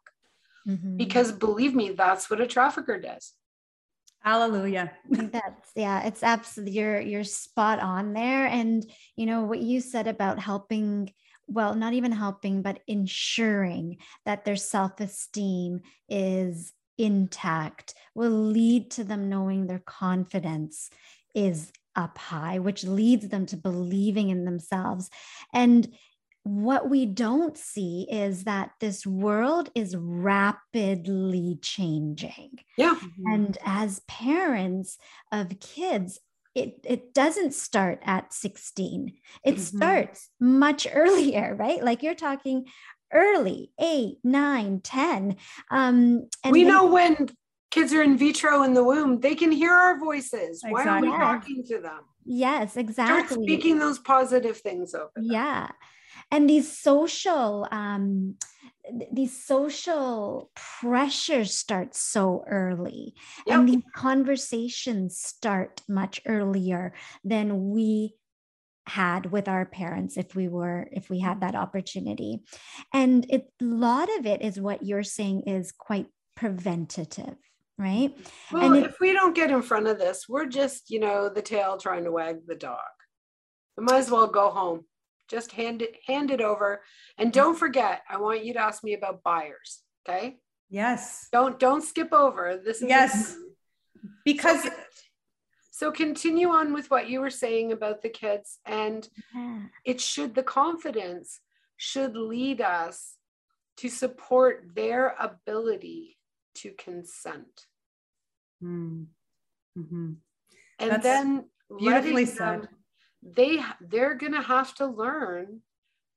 [0.68, 0.98] Mm-hmm.
[0.98, 3.34] Because believe me, that's what a trafficker does.
[4.20, 4.92] Hallelujah.
[5.10, 8.46] That's yeah, it's absolutely you're you're spot on there.
[8.48, 11.14] And you know what you said about helping,
[11.48, 19.30] well, not even helping, but ensuring that their self-esteem is intact will lead to them
[19.30, 20.90] knowing their confidence
[21.36, 25.10] is up high, which leads them to believing in themselves.
[25.54, 25.88] And
[26.44, 32.60] what we don't see is that this world is rapidly changing.
[32.78, 32.96] Yeah.
[33.26, 34.98] And as parents
[35.32, 36.20] of kids,
[36.56, 39.14] it, it doesn't start at 16.
[39.44, 39.62] It mm-hmm.
[39.62, 41.84] starts much earlier, right?
[41.84, 42.66] Like you're talking
[43.14, 45.36] early, eight, nine, 10.
[45.72, 47.30] Um, and we know when
[47.72, 50.62] kids are in vitro in the womb, they can hear our voices.
[50.64, 50.72] Exactly.
[50.72, 52.00] Why are we talking to them?
[52.26, 53.26] Yes, exactly.
[53.28, 55.12] Start speaking those positive things over.
[55.16, 55.26] Them.
[55.26, 55.70] Yeah
[56.32, 58.36] and these social um,
[59.12, 63.14] these social pressures start so early
[63.46, 63.60] yep.
[63.60, 66.94] and these conversations start much earlier
[67.24, 68.14] than we
[68.88, 72.44] had with our parents if we were if we had that opportunity.
[72.94, 77.36] And it, a lot of it is what you're saying is quite preventative
[77.80, 78.18] right?
[78.52, 81.44] Well and if we don't get in front of this we're just you know the
[81.44, 82.80] tail trying to wag the dog.
[83.78, 84.86] We might as well go home.
[85.28, 86.82] Just hand it hand it over.
[87.20, 90.38] And don't forget i want you to ask me about buyers okay?
[90.70, 91.28] Yes.
[91.32, 92.60] Don't don't skip over.
[92.64, 93.36] This is yes.
[94.26, 94.68] because
[95.78, 99.60] so, continue on with what you were saying about the kids and yeah.
[99.86, 101.40] it should the confidence
[101.78, 103.18] should lead us
[103.78, 106.18] to support their ability
[106.56, 107.68] to consent
[108.64, 109.06] mm.
[109.78, 110.14] mm-hmm.
[110.80, 111.46] and That's then
[111.78, 112.68] beautifully said them,
[113.22, 115.62] they they're going to have to learn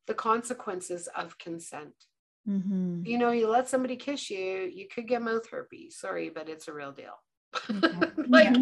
[0.07, 2.07] the consequences of consent
[2.49, 3.03] mm-hmm.
[3.05, 6.67] you know you let somebody kiss you you could get mouth herpes sorry but it's
[6.67, 7.21] a real deal
[8.29, 8.57] like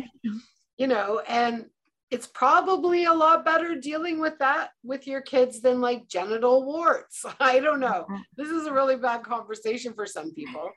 [0.79, 1.67] you know and
[2.11, 7.25] it's probably a lot better dealing with that with your kids than like genital warts
[7.41, 8.17] i don't know mm-hmm.
[8.37, 10.71] this is a really bad conversation for some people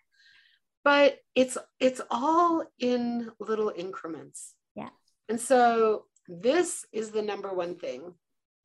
[0.84, 4.90] but it's it's all in little increments yeah
[5.30, 8.14] and so this is the number one thing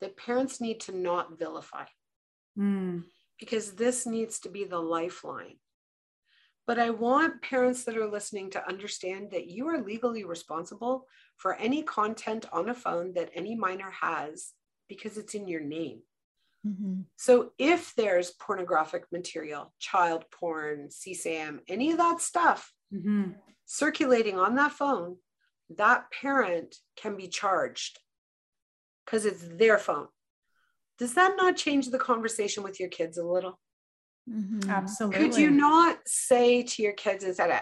[0.00, 1.84] that parents need to not vilify
[2.58, 3.02] mm.
[3.38, 5.56] because this needs to be the lifeline.
[6.66, 11.54] But I want parents that are listening to understand that you are legally responsible for
[11.54, 14.52] any content on a phone that any minor has
[14.88, 16.00] because it's in your name.
[16.66, 17.02] Mm-hmm.
[17.16, 23.32] So if there's pornographic material, child porn, CSAM, any of that stuff mm-hmm.
[23.66, 25.16] circulating on that phone,
[25.76, 28.00] that parent can be charged
[29.04, 30.08] because it's their phone.
[30.98, 33.60] Does that not change the conversation with your kids a little?
[34.30, 34.70] Mm-hmm.
[34.70, 35.18] Absolutely.
[35.18, 37.60] Could you not say to your kids instead of,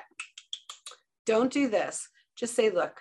[1.26, 3.00] don't do this, just say, look,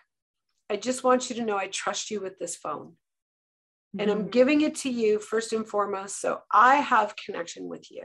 [0.69, 2.87] I just want you to know I trust you with this phone.
[2.87, 3.99] Mm-hmm.
[3.99, 4.29] And I'm mm-hmm.
[4.29, 6.19] giving it to you first and foremost.
[6.19, 8.03] So I have connection with you.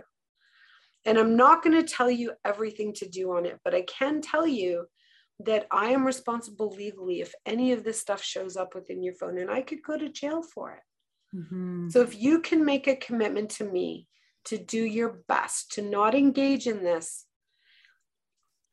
[1.05, 4.21] And I'm not going to tell you everything to do on it, but I can
[4.21, 4.87] tell you
[5.41, 9.39] that I am responsible legally if any of this stuff shows up within your phone
[9.39, 11.37] and I could go to jail for it.
[11.37, 11.89] Mm-hmm.
[11.91, 14.09] So if you can make a commitment to me
[14.47, 17.27] to do your best to not engage in this.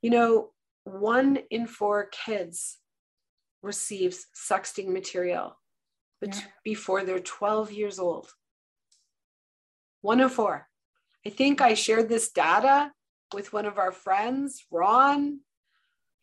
[0.02, 0.50] You know,
[0.84, 2.78] one in four kids
[3.62, 5.58] receives sexting material
[6.22, 6.34] yeah.
[6.64, 8.30] before they're 12 years old.
[10.02, 10.68] One in four.
[11.26, 12.92] I think I shared this data
[13.34, 15.40] with one of our friends, Ron.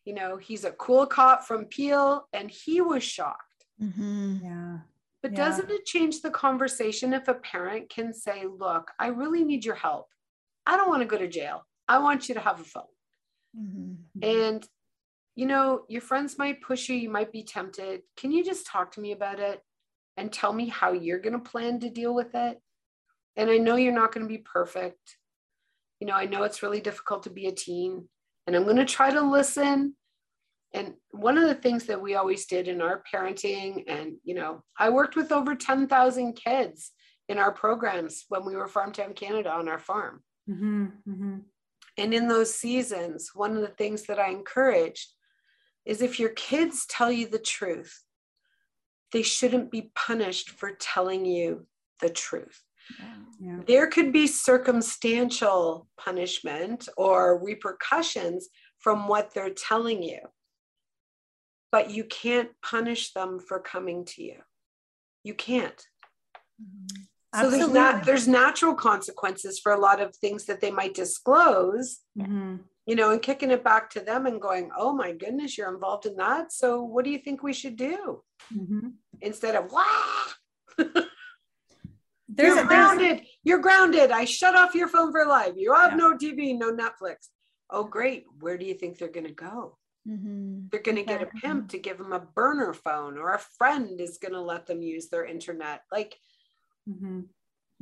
[0.05, 3.65] You know, he's a cool cop from Peel, and he was shocked.
[3.81, 4.37] Mm-hmm.
[4.43, 4.77] Yeah.
[5.23, 5.37] But yeah.
[5.37, 9.75] doesn't it change the conversation if a parent can say, Look, I really need your
[9.75, 10.07] help.
[10.67, 11.65] I don't want to go to jail.
[11.87, 12.83] I want you to have a phone.
[13.57, 14.23] Mm-hmm.
[14.23, 14.67] And,
[15.35, 18.01] you know, your friends might push you, you might be tempted.
[18.17, 19.61] Can you just talk to me about it
[20.17, 22.59] and tell me how you're going to plan to deal with it?
[23.35, 25.17] And I know you're not going to be perfect.
[25.99, 28.07] You know, I know it's really difficult to be a teen,
[28.45, 29.95] and I'm going to try to listen.
[30.73, 34.63] And one of the things that we always did in our parenting, and, you know,
[34.77, 36.91] I worked with over 10,000 kids
[37.29, 40.23] in our programs when we were Farmtown Canada on our farm.
[40.49, 41.37] Mm-hmm, mm-hmm.
[41.97, 45.09] And in those seasons, one of the things that I encouraged
[45.85, 48.03] is if your kids tell you the truth,
[49.11, 51.67] they shouldn't be punished for telling you
[52.01, 52.63] the truth.
[53.39, 53.59] Yeah.
[53.67, 60.19] There could be circumstantial punishment or repercussions from what they're telling you,
[61.73, 64.37] but you can't punish them for coming to you.
[65.23, 65.83] You can't.
[66.61, 67.41] Mm-hmm.
[67.41, 72.01] So there's not there's natural consequences for a lot of things that they might disclose.
[72.15, 72.57] Mm-hmm.
[72.85, 76.05] You know, and kicking it back to them and going, "Oh my goodness, you're involved
[76.05, 76.53] in that.
[76.53, 78.21] So what do you think we should do?"
[78.55, 78.89] Mm-hmm.
[79.21, 79.83] Instead of, "Wah."
[82.29, 83.21] There's you're grounded.
[83.43, 84.11] You're grounded.
[84.11, 85.53] I shut off your phone for life.
[85.55, 85.97] You have Yeah.
[85.97, 87.29] no TV, no Netflix.
[87.69, 88.25] Oh, great.
[88.41, 89.77] Where do you think they're going to go?
[90.07, 90.67] Mm-hmm.
[90.71, 94.01] They're going to get a pimp to give them a burner phone, or a friend
[94.01, 95.83] is going to let them use their internet.
[95.91, 96.17] Like,
[96.89, 97.19] Mm-hmm.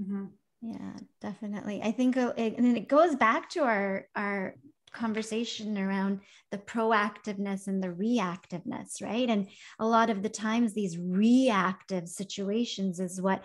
[0.02, 0.26] Mm-hmm.
[0.62, 1.82] Yeah, definitely.
[1.84, 4.56] I think, uh, it, and then it goes back to our our
[4.94, 6.20] conversation around
[6.52, 9.30] the proactiveness and the reactiveness, right?
[9.30, 9.48] And
[9.80, 13.44] a lot of the times, these reactive situations is what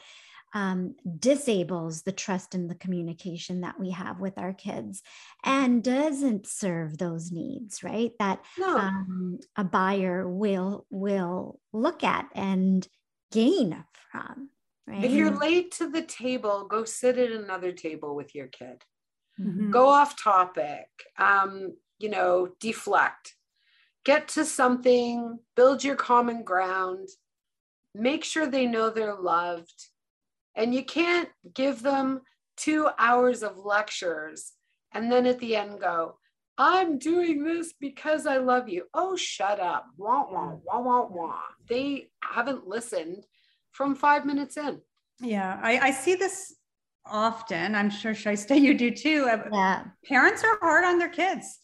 [0.56, 5.02] um, disables the trust and the communication that we have with our kids
[5.44, 12.26] and doesn't serve those needs right that no, um, a buyer will will look at
[12.34, 12.88] and
[13.32, 14.48] gain from
[14.86, 18.82] right if you're late to the table, go sit at another table with your kid.
[19.38, 19.70] Mhm.
[19.70, 20.88] Go off topic.
[21.18, 23.34] Um, you know, deflect.
[24.04, 27.10] Get to something, build your common ground,
[27.94, 29.88] make sure they know they're loved.
[30.56, 32.22] And you can't give them
[32.56, 34.52] two hours of lectures
[34.92, 36.16] and then at the end go,
[36.58, 38.84] I'm doing this because I love you.
[38.94, 39.84] Oh, shut up.
[39.98, 41.40] Wah, wah, wah, wah, wah.
[41.68, 43.26] They haven't listened
[43.72, 44.80] from five minutes in.
[45.20, 46.54] Yeah, I, I see this
[47.04, 47.74] often.
[47.74, 49.28] I'm sure Shaista, you do too.
[49.30, 51.58] Uh, yeah Parents are hard on their kids.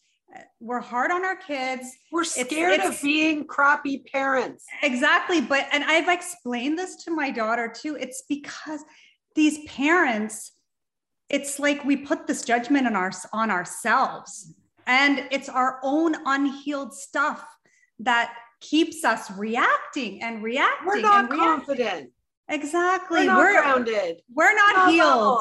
[0.60, 1.86] We're hard on our kids.
[2.10, 4.64] We're scared it's- of being crappy parents.
[4.82, 5.40] Exactly.
[5.40, 7.96] But, and I've explained this to my daughter too.
[7.96, 8.80] It's because
[9.34, 10.52] these parents,
[11.28, 14.54] it's like we put this judgment on, our, on ourselves.
[14.86, 17.44] And it's our own unhealed stuff
[18.00, 20.86] that keeps us reacting and reacting.
[20.86, 22.10] We're not confident.
[22.48, 23.20] Exactly.
[23.20, 24.20] We're not We're, grounded.
[24.34, 25.40] we're not Not healed.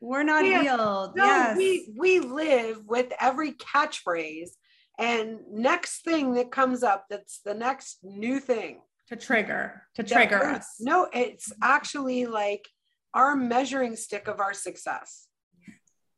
[0.00, 1.16] We're not We- healed.
[1.16, 1.56] No, yes.
[1.56, 4.50] we we live with every catchphrase,
[4.98, 8.82] and next thing that comes up, that's the next new thing.
[9.08, 10.76] to trigger, to trigger us.
[10.78, 12.68] No, it's actually like
[13.12, 15.26] our measuring stick of our success.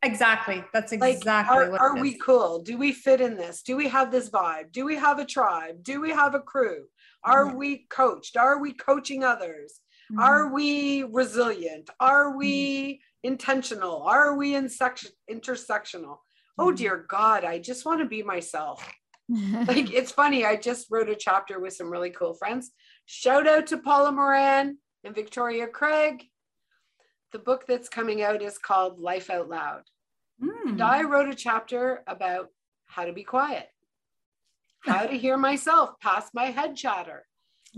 [0.02, 0.62] Exactly.
[0.74, 2.58] That's Like, exactly are, what are it we cool?
[2.62, 3.62] Do we fit in this?
[3.62, 4.72] Do we have this vibe?
[4.72, 5.82] Do we have a tribe?
[5.82, 6.86] Do we have a crew?
[7.24, 7.54] Are Yeah.
[7.54, 8.36] we coached?
[8.36, 9.80] Are we coaching others?
[10.12, 10.20] Mhm.
[10.22, 11.88] Are we resilient?
[11.98, 14.02] Are we intentional?
[14.02, 16.18] Are we insec- intersectional?
[16.58, 16.76] Oh Mhm.
[16.76, 18.86] dear God, I just want to be myself.
[19.68, 22.72] Like it's funny, I just wrote a chapter with some really cool friends.
[23.06, 26.24] Shout out to Paula Moran and Victoria Craig.
[27.32, 29.82] The book that's coming out is called Life Out Loud.
[30.42, 30.70] Mm.
[30.72, 32.48] And I wrote a chapter about
[32.84, 33.68] how to be quiet,
[34.80, 37.24] how to hear myself past my head chatter,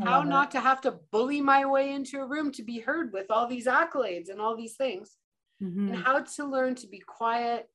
[0.02, 0.28] how love it.
[0.30, 3.46] not to have to bully my way into a room to be heard with all
[3.46, 5.16] these accolades and all these things,
[5.62, 5.94] Mhm.
[5.94, 7.70] and how to learn to be quiet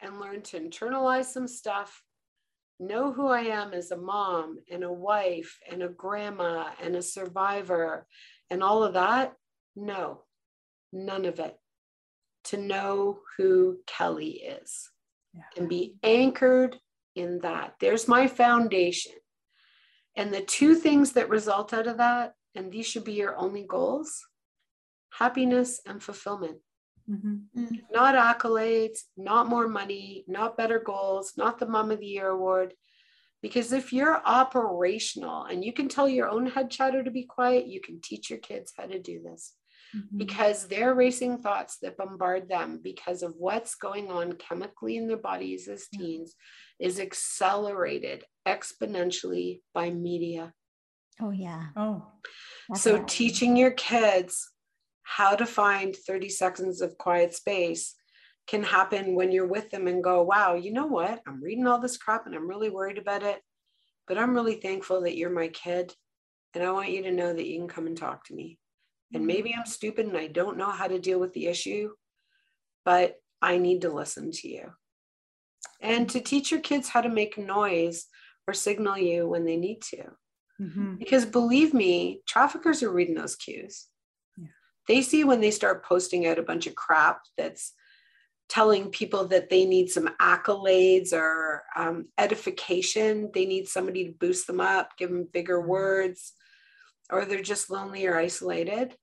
[0.00, 2.04] and learn to internalize some stuff,
[2.78, 7.02] know who I am as a mom and a wife and a grandma and a
[7.02, 8.06] survivor
[8.50, 9.36] and all of that.
[9.76, 10.26] No,
[10.92, 11.58] none of it.
[12.44, 14.90] To know who Kelly is
[15.32, 15.42] Yeah.
[15.56, 16.80] and be anchored
[17.14, 17.78] in that.
[17.78, 19.14] There's my foundation.
[20.16, 23.64] And the two things that result out of that, and these should be your only
[23.64, 24.26] goals
[25.10, 26.62] happiness and fulfillment.
[27.12, 27.76] Mm-hmm.
[27.90, 32.74] Not accolades, not more money, not better goals, not the Mom of the Year award.
[33.42, 37.66] Because if you're operational and you can tell your own head chatter to be quiet,
[37.66, 39.54] you can teach your kids how to do this.
[39.94, 40.16] Mm-hmm.
[40.16, 45.18] Because they're racing thoughts that bombard them because of what's going on chemically in their
[45.18, 46.34] bodies as teens
[46.80, 50.54] is accelerated exponentially by media.
[51.20, 51.66] Oh, yeah.
[51.76, 52.06] Oh.
[52.74, 54.51] So, teaching your kids
[55.02, 57.94] how to find 30 seconds of quiet space
[58.46, 61.20] can happen when you're with them and go, wow, you know what?
[61.26, 63.40] I'm reading all this crap and I'm really worried about it,
[64.08, 65.94] but I'm really thankful that you're my kid.
[66.54, 68.58] And I want you to know that you can come and talk to me.
[69.14, 71.90] And maybe I'm stupid and I don't know how to deal with the issue,
[72.84, 74.72] but I need to listen to you.
[75.80, 78.06] And to teach your kids how to make noise
[78.46, 80.04] or signal you when they need to.
[80.60, 80.96] Mm-hmm.
[80.96, 83.86] Because believe me, traffickers are reading those cues.
[84.88, 84.96] Yeah.
[84.96, 87.72] They see when they start posting out a bunch of crap that's
[88.48, 93.30] telling people that they need some accolades or um, edification.
[93.32, 95.70] They need somebody to boost them up, give them bigger mm-hmm.
[95.70, 96.32] words,
[97.10, 98.94] or they're just lonely or isolated.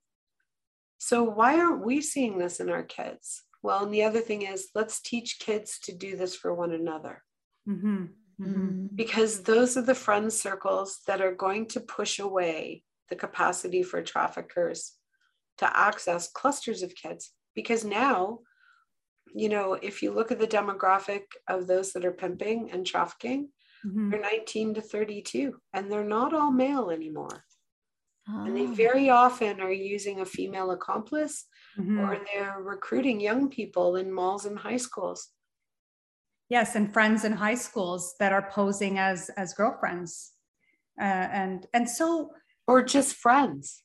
[0.99, 3.43] So, why aren't we seeing this in our kids?
[3.63, 7.23] Well, and the other thing is, let's teach kids to do this for one another.
[7.67, 8.05] Mm-hmm.
[8.41, 8.85] Mm-hmm.
[8.93, 14.01] Because those are the friend circles that are going to push away the capacity for
[14.01, 14.93] traffickers
[15.59, 17.31] to access clusters of kids.
[17.55, 18.39] Because now,
[19.33, 23.49] you know, if you look at the demographic of those that are pimping and trafficking,
[23.85, 24.09] mm-hmm.
[24.09, 27.43] they're 19 to 32, and they're not all male anymore.
[28.29, 28.45] Oh.
[28.45, 28.73] And they oh.
[28.73, 31.45] very often are using a female accomplice
[31.77, 31.99] mm-hmm.
[31.99, 35.29] or they're recruiting young people in malls and high schools.
[36.49, 40.31] Yes, and friends in high schools that are posing as as girlfriends,
[40.99, 42.31] uh, and and so
[42.67, 43.83] or just friends,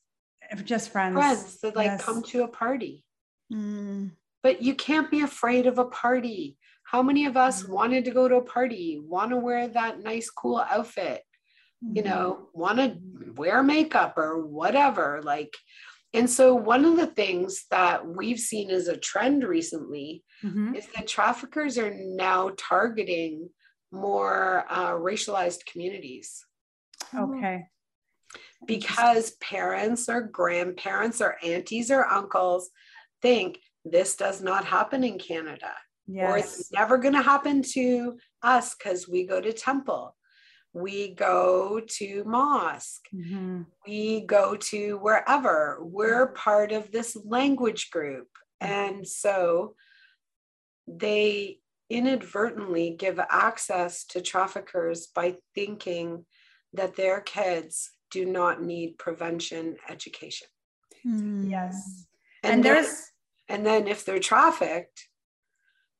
[0.63, 2.03] just friends, friends that like yes.
[2.03, 3.03] come to a party.
[3.51, 4.11] Mm.
[4.43, 6.57] But you can't be afraid of a party.
[6.83, 7.69] How many of us mm.
[7.69, 11.21] wanted to go to a party, want to wear that nice, cool outfit,
[11.83, 11.95] mm.
[11.95, 12.09] you mm-hmm.
[12.09, 12.97] know, want to
[13.35, 15.21] wear makeup or whatever?
[15.23, 15.53] Like,
[16.13, 20.75] and so, one of the things that we've seen as a trend recently mm-hmm.
[20.75, 23.49] is that traffickers are now targeting
[23.91, 26.45] more uh, racialized communities.
[27.13, 27.65] Okay.
[28.65, 32.69] Because parents or grandparents or aunties or uncles
[33.21, 35.71] think this does not happen in Canada.
[36.07, 36.29] Yes.
[36.29, 40.15] Or it's never going to happen to us because we go to temple
[40.75, 43.61] we go to mosque mm-hmm.
[43.87, 48.27] we go to wherever we're part of this language group
[48.59, 49.73] and so
[50.85, 56.25] they inadvertently give access to traffickers by thinking
[56.73, 60.47] that their kids do not need prevention education
[61.05, 61.49] mm.
[61.49, 62.05] yes
[62.43, 63.11] and, and there's
[63.49, 65.07] and then if they're trafficked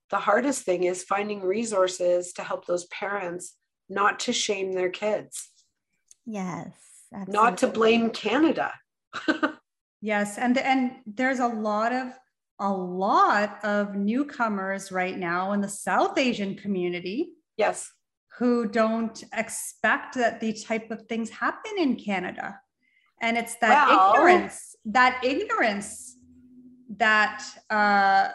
[0.10, 3.56] the hardest thing is finding resources to help those parents
[3.89, 5.49] not to shame their kids.
[6.26, 6.72] Yes.
[7.14, 7.34] Absolutely.
[7.34, 8.74] Not to blame Canada.
[10.01, 12.08] yes, and and there's a lot of
[12.60, 17.30] a lot of newcomers right now in the South Asian community.
[17.58, 17.89] Yes.
[18.38, 22.59] Who don't expect that these type of things happen in Canada.
[23.21, 26.17] And it's that well, ignorance, that ignorance
[26.97, 28.29] that uh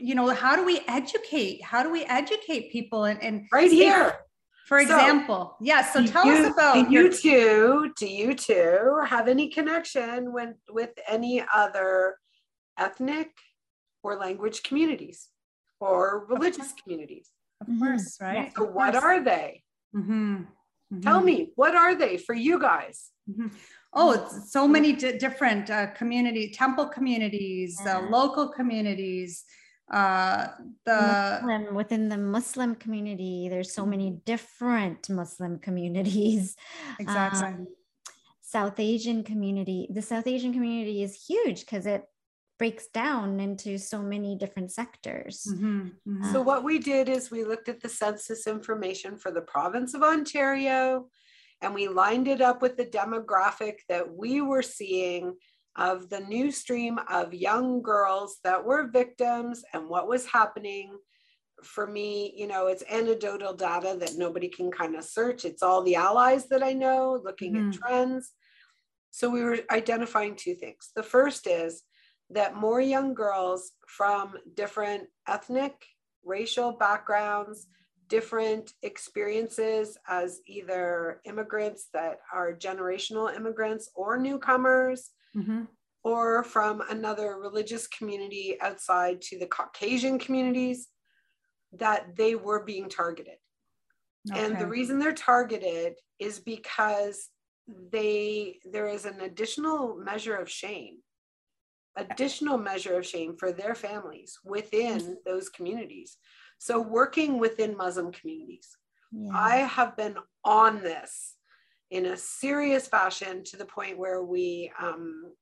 [0.00, 1.62] you know, how do we educate?
[1.62, 4.14] How do we educate people and, and right here?
[4.66, 5.92] For example, so, yeah.
[5.92, 7.92] So tell you, us about do you two.
[7.98, 12.16] Do you two have any connection with with any other
[12.78, 13.30] ethnic
[14.02, 15.28] or language communities
[15.80, 17.28] or religious communities?
[17.60, 18.36] Of course, mm-hmm.
[18.36, 18.52] right.
[18.56, 19.62] So what are they?
[19.94, 20.36] Mm-hmm.
[20.36, 21.00] Mm-hmm.
[21.00, 23.10] Tell me, what are they for you guys?
[23.30, 23.48] Mm-hmm.
[23.92, 29.44] Oh, so many d- different uh, community, temple communities, uh, local communities,
[29.92, 30.46] uh,
[30.86, 34.20] the Muslim, within the Muslim community, there's so many mm-hmm.
[34.24, 36.56] different Muslim communities.
[36.98, 37.48] Exactly.
[37.48, 37.66] Um,
[38.40, 39.88] South Asian community.
[39.90, 42.04] The South Asian community is huge because it
[42.60, 45.46] breaks down into so many different sectors.
[45.50, 46.30] Mm-hmm, mm-hmm.
[46.30, 50.02] So, what we did is we looked at the census information for the province of
[50.02, 51.06] Ontario
[51.62, 55.36] and we lined it up with the demographic that we were seeing
[55.76, 60.98] of the new stream of young girls that were victims and what was happening.
[61.62, 65.46] For me, you know, it's anecdotal data that nobody can kind of search.
[65.46, 67.70] It's all the allies that I know looking mm-hmm.
[67.70, 68.32] at trends.
[69.12, 70.90] So we were identifying two things.
[70.94, 71.82] The first is
[72.30, 75.74] that more young girls from different ethnic,
[76.24, 77.66] racial backgrounds,
[78.08, 85.62] different experiences as either immigrants that are generational immigrants or newcomers, mm-hmm.
[86.02, 90.88] or from another religious community outside to the Caucasian communities,
[91.72, 93.36] that they were being targeted.
[94.30, 94.44] Okay.
[94.44, 97.28] And the reason they're targeted is because
[97.92, 100.98] they there is an additional measure of shame
[101.96, 106.16] additional measure of shame for their families within those communities
[106.58, 108.76] so working within muslim communities
[109.12, 109.30] yeah.
[109.34, 111.34] i have been on this
[111.90, 115.32] in a serious fashion to the point where we um,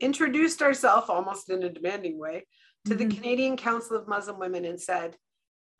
[0.00, 2.44] introduced ourselves almost in a demanding way
[2.84, 3.08] to mm-hmm.
[3.08, 5.16] the Canadian Council of Muslim Women and said,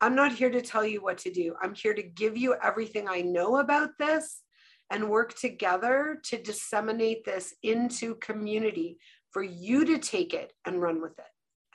[0.01, 1.55] I'm not here to tell you what to do.
[1.61, 4.41] I'm here to give you everything I know about this
[4.89, 8.97] and work together to disseminate this into community
[9.33, 11.25] for you to take it and run with it.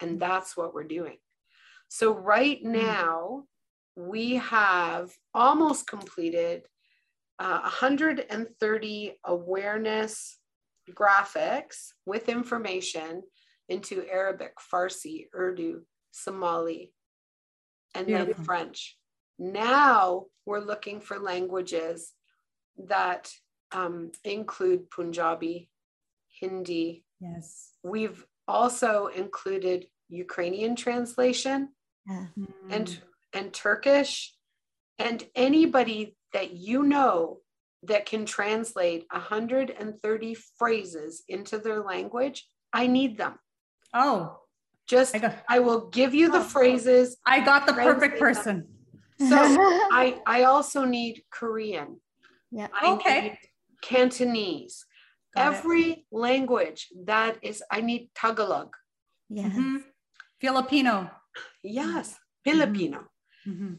[0.00, 1.18] And that's what we're doing.
[1.88, 2.82] So, right mm.
[2.82, 3.44] now,
[3.96, 6.62] we have almost completed
[7.38, 10.38] uh, 130 awareness
[10.92, 13.22] graphics with information
[13.68, 16.92] into Arabic, Farsi, Urdu, Somali,
[17.94, 18.34] and Beautiful.
[18.34, 18.96] then French.
[19.38, 22.12] Now we're looking for languages
[22.86, 23.30] that
[23.72, 25.70] um, include Punjabi,
[26.40, 27.04] Hindi.
[27.20, 27.72] Yes.
[27.82, 31.68] We've also included Ukrainian translation
[32.06, 32.26] yeah.
[32.70, 32.98] and
[33.32, 34.34] and Turkish
[34.98, 37.38] and anybody that you know
[37.84, 43.34] that can translate 130 phrases into their language, I need them.
[43.94, 44.38] Oh,
[44.88, 47.18] just I, got, I will give you the oh, phrases.
[47.24, 48.66] I got the perfect person.
[49.18, 49.28] Them.
[49.28, 52.00] So I I also need Korean.
[52.50, 52.68] Yeah.
[52.72, 53.38] I okay.
[53.82, 54.86] Cantonese.
[55.38, 55.98] Got Every it.
[56.10, 58.74] language that is, I need Tagalog.
[59.28, 59.52] Yes.
[59.52, 59.76] Mm-hmm.
[60.40, 61.10] Filipino.
[61.62, 63.04] Yes, Filipino.
[63.46, 63.74] Mm-hmm.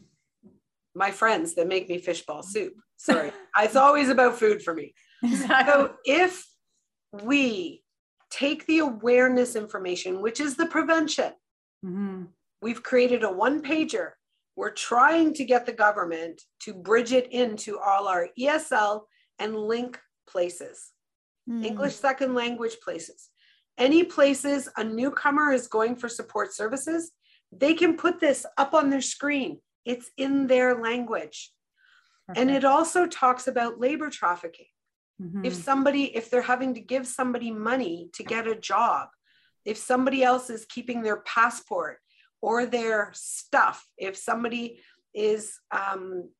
[0.94, 2.74] My friends that make me fishball soup.
[2.96, 4.94] Sorry, it's always about food for me.
[5.46, 6.46] So if
[7.24, 7.82] we
[8.30, 11.32] take the awareness information, which is the prevention,
[11.84, 12.24] mm-hmm.
[12.62, 14.12] we've created a one pager
[14.60, 19.02] we're trying to get the government to bridge it into all our ESL
[19.38, 19.98] and link
[20.28, 20.90] places,
[21.50, 21.64] mm.
[21.64, 23.28] English second language places.
[23.78, 27.12] Any places a newcomer is going for support services,
[27.52, 29.60] they can put this up on their screen.
[29.84, 31.52] It's in their language.
[32.36, 34.66] And it also talks about labor trafficking.
[35.20, 35.44] Mm-hmm.
[35.44, 39.08] If somebody, if they're having to give somebody money to get a job,
[39.64, 41.98] if somebody else is keeping their passport
[42.40, 44.80] or their stuff, if somebody
[45.12, 46.30] is um,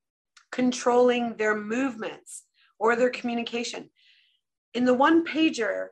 [0.52, 2.44] controlling their movements
[2.78, 3.90] or their communication.
[4.74, 5.88] In the one pager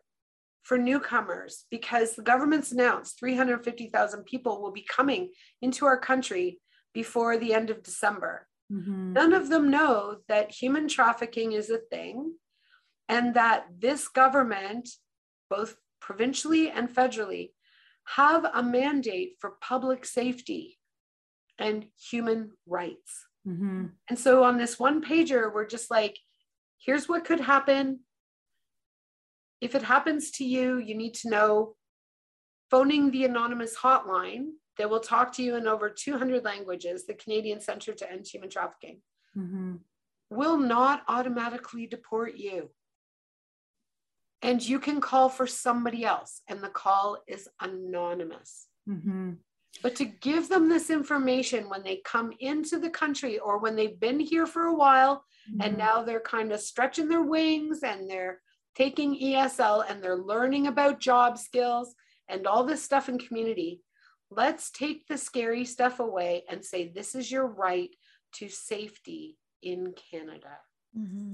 [0.62, 5.30] for newcomers, because the government's announced 350,000 people will be coming
[5.62, 6.60] into our country
[6.92, 8.46] before the end of December.
[8.70, 9.14] Mm-hmm.
[9.14, 12.34] None of them know that human trafficking is a thing
[13.08, 14.88] and that this government,
[15.48, 17.52] both provincially and federally,
[18.16, 20.78] have a mandate for public safety
[21.58, 23.26] and human rights.
[23.46, 23.86] Mm-hmm.
[24.08, 26.18] And so on this one pager, we're just like,
[26.78, 28.00] here's what could happen.
[29.60, 31.74] If it happens to you, you need to know
[32.70, 37.60] phoning the anonymous hotline that will talk to you in over 200 languages, the Canadian
[37.60, 39.00] Center to End Human Trafficking,
[39.36, 39.76] mm-hmm.
[40.30, 42.70] will not automatically deport you
[44.42, 49.32] and you can call for somebody else and the call is anonymous mm-hmm.
[49.82, 53.98] but to give them this information when they come into the country or when they've
[54.00, 55.62] been here for a while mm-hmm.
[55.62, 58.40] and now they're kind of stretching their wings and they're
[58.78, 61.94] taking esl and they're learning about job skills
[62.28, 63.82] and all this stuff in community
[64.30, 67.90] let's take the scary stuff away and say this is your right
[68.32, 70.58] to safety in canada
[70.96, 71.32] mm-hmm.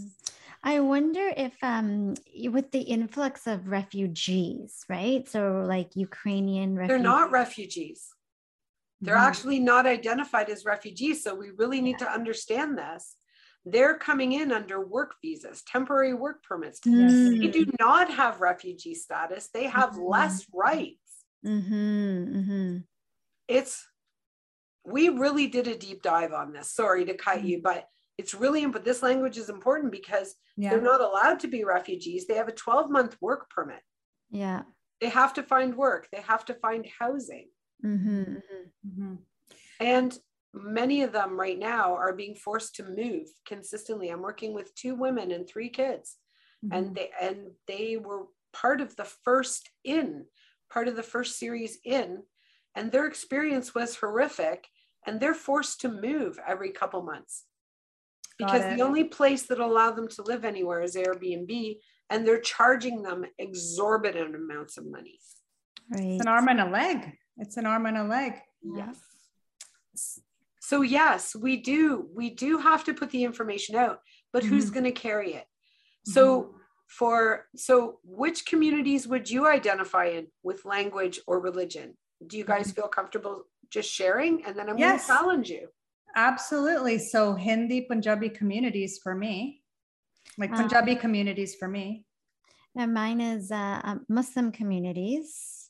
[0.66, 2.14] I wonder if um
[2.50, 5.28] with the influx of refugees, right?
[5.28, 6.88] So like Ukrainian refugees.
[6.88, 8.08] They're not refugees.
[9.02, 9.26] They're mm-hmm.
[9.26, 11.22] actually not identified as refugees.
[11.22, 12.06] So we really need yeah.
[12.06, 13.16] to understand this.
[13.66, 16.80] They're coming in under work visas, temporary work permits.
[16.80, 17.40] Mm-hmm.
[17.40, 19.48] They do not have refugee status.
[19.52, 20.06] They have mm-hmm.
[20.06, 21.24] less rights.
[21.46, 22.36] Mm-hmm.
[22.36, 22.76] Mm-hmm.
[23.48, 23.86] It's
[24.86, 26.70] we really did a deep dive on this.
[26.70, 27.48] Sorry to cut mm.
[27.48, 27.88] you, but
[28.18, 30.70] it's really but this language is important because yeah.
[30.70, 33.80] they're not allowed to be refugees they have a 12 month work permit
[34.30, 34.62] yeah
[35.00, 37.48] they have to find work they have to find housing
[37.84, 39.02] mm-hmm, mm-hmm.
[39.02, 39.14] Mm-hmm.
[39.80, 40.18] and
[40.54, 44.94] many of them right now are being forced to move consistently i'm working with two
[44.94, 46.16] women and three kids
[46.72, 46.94] and mm-hmm.
[46.94, 50.24] they and they were part of the first in
[50.72, 52.22] part of the first series in
[52.74, 54.66] and their experience was horrific
[55.06, 57.44] and they're forced to move every couple months
[58.38, 61.78] because the only place that'll allow them to live anywhere is Airbnb,
[62.10, 65.18] and they're charging them exorbitant amounts of money.
[65.90, 66.04] Right.
[66.04, 67.12] It's an arm and a leg.
[67.38, 68.34] It's an arm and a leg.
[68.62, 70.18] Yes.
[70.66, 72.08] So yes, we do.
[72.14, 73.98] We do have to put the information out,
[74.32, 74.54] but mm-hmm.
[74.54, 75.44] who's going to carry it?
[76.06, 76.56] So mm-hmm.
[76.88, 81.98] for so which communities would you identify in with language or religion?
[82.26, 82.80] Do you guys mm-hmm.
[82.80, 84.42] feel comfortable just sharing?
[84.46, 85.06] And then I'm yes.
[85.06, 85.68] going to challenge you.
[86.16, 86.98] Absolutely.
[86.98, 89.60] So Hindi Punjabi communities for me,
[90.38, 92.06] like um, Punjabi communities for me.
[92.74, 95.68] Now mine is uh, um, Muslim communities,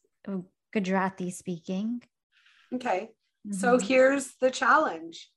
[0.72, 2.00] Gujarati speaking.
[2.72, 3.10] Okay.
[3.46, 3.56] Mm-hmm.
[3.56, 5.30] So here's the challenge.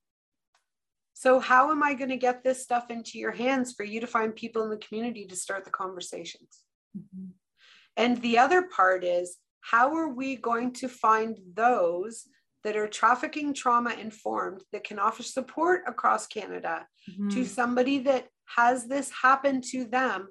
[1.13, 4.07] So how am I going to get this stuff into your hands for you to
[4.07, 6.59] find people in the community to start the conversations?
[6.95, 7.31] Mm-hmm.
[7.97, 12.27] And the other part is how are we going to find those
[12.63, 17.29] that are trafficking trauma informed that can offer support across Canada mm-hmm.
[17.29, 20.27] to somebody that has this happen to them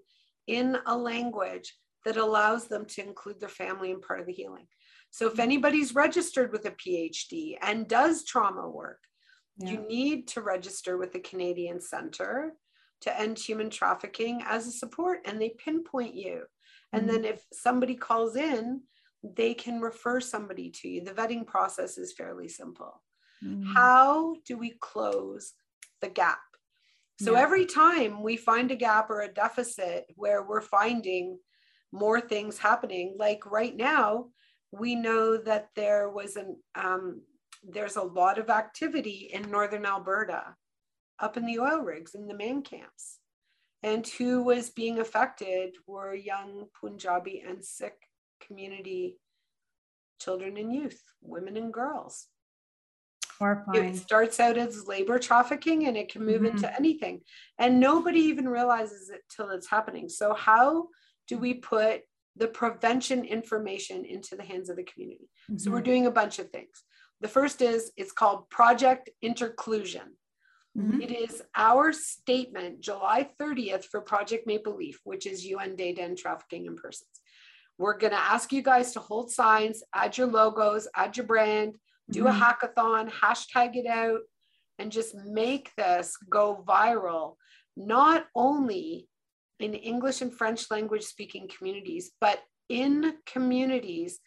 [0.47, 1.75] in a language
[2.05, 4.67] that allows them to include their family in part of the healing.
[5.11, 9.01] So if anybody's registered with a PhD and does trauma work,
[9.59, 9.71] yeah.
[9.71, 12.53] you need to register with the Canadian Center
[13.03, 16.43] to End Human Trafficking as a support and they pinpoint you.
[16.93, 17.23] And mm-hmm.
[17.23, 18.83] then if somebody calls in
[19.35, 21.05] they can refer somebody to you.
[21.05, 23.03] The vetting process is fairly simple.
[23.45, 23.73] Mm-hmm.
[23.73, 25.53] How do we close
[26.01, 26.39] the gap?
[27.21, 27.41] So yeah.
[27.41, 31.39] every time we find a gap or a deficit where we're finding
[31.93, 34.27] more things happening, like right now,
[34.73, 37.23] we know that there was an um,
[37.63, 40.55] there's a lot of activity in northern Alberta,
[41.19, 43.19] up in the oil rigs in the man camps,
[43.83, 48.09] and who was being affected were young Punjabi and Sikh
[48.41, 49.19] community
[50.21, 52.27] children and youth, women and girls.
[53.39, 53.95] Horrifying.
[53.95, 56.57] It starts out as labor trafficking and it can move mm-hmm.
[56.57, 57.21] into anything.
[57.59, 60.09] And nobody even realizes it till it's happening.
[60.09, 60.87] So, how
[61.29, 62.03] do we put
[62.37, 65.29] the prevention information into the hands of the community?
[65.51, 65.59] Mm-hmm.
[65.59, 65.85] So, we're mm-hmm.
[65.85, 66.83] doing a bunch of things.
[67.21, 70.17] The first is it's called Project Interclusion.
[70.77, 71.01] Mm-hmm.
[71.01, 76.03] It is our statement, July 30th, for Project Maple Leaf, which is UN Day to
[76.03, 77.09] End Trafficking in Persons.
[77.79, 81.77] We're going to ask you guys to hold signs, add your logos, add your brand,
[82.11, 82.43] do mm-hmm.
[82.43, 84.21] a hackathon, hashtag it out,
[84.79, 87.37] and just make this go viral,
[87.77, 89.09] not only
[89.61, 94.19] in English and French language speaking communities, but in communities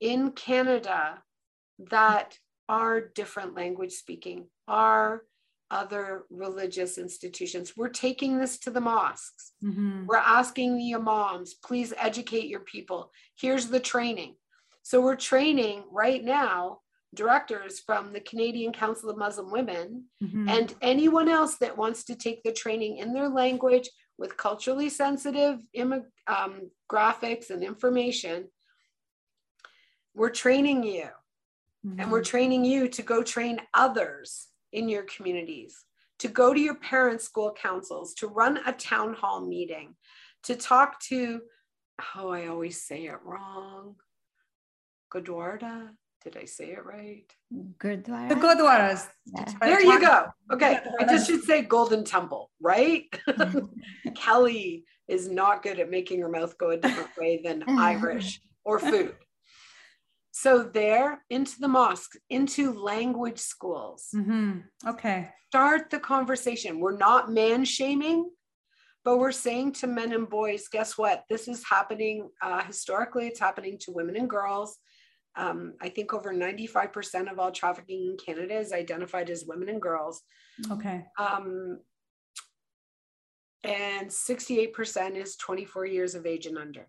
[0.00, 1.22] in Canada
[1.90, 5.22] that are different language speaking, are
[5.70, 7.74] other religious institutions.
[7.76, 9.52] We're taking this to the mosques.
[9.62, 10.06] Mm-hmm.
[10.06, 13.10] We're asking the imams, please educate your people.
[13.38, 14.36] Here's the training.
[14.82, 16.80] So we're training right now
[17.14, 20.48] directors from the Canadian Council of Muslim Women mm-hmm.
[20.48, 23.88] and anyone else that wants to take the training in their language
[24.18, 25.60] with culturally sensitive
[26.26, 28.48] um, graphics and information.
[30.14, 31.08] We're training you.
[31.86, 32.00] Mm-hmm.
[32.00, 35.84] And we're training you to go train others in your communities,
[36.18, 39.94] to go to your parents' school councils, to run a town hall meeting,
[40.42, 41.40] to talk to,
[42.16, 43.94] oh, I always say it wrong,
[45.12, 45.90] Gurdwara.
[46.30, 47.24] Did I say it right?
[47.78, 48.28] Gurdwara.
[48.28, 49.08] The Gurdwaras.
[49.24, 49.52] Yeah.
[49.62, 50.26] There you go.
[50.52, 50.78] Okay.
[51.00, 53.04] I just should say Golden Temple, right?
[54.14, 58.78] Kelly is not good at making her mouth go a different way than Irish or
[58.78, 59.14] food.
[60.32, 64.08] So there into the mosques, into language schools.
[64.14, 64.58] Mm-hmm.
[64.86, 65.30] Okay.
[65.48, 66.78] Start the conversation.
[66.78, 68.28] We're not man shaming,
[69.02, 71.24] but we're saying to men and boys, guess what?
[71.30, 73.28] This is happening uh, historically.
[73.28, 74.76] It's happening to women and girls.
[75.38, 79.80] Um, I think over 95% of all trafficking in Canada is identified as women and
[79.80, 80.22] girls.
[80.70, 81.04] Okay.
[81.18, 81.78] Um,
[83.62, 86.88] and 68% is 24 years of age and under.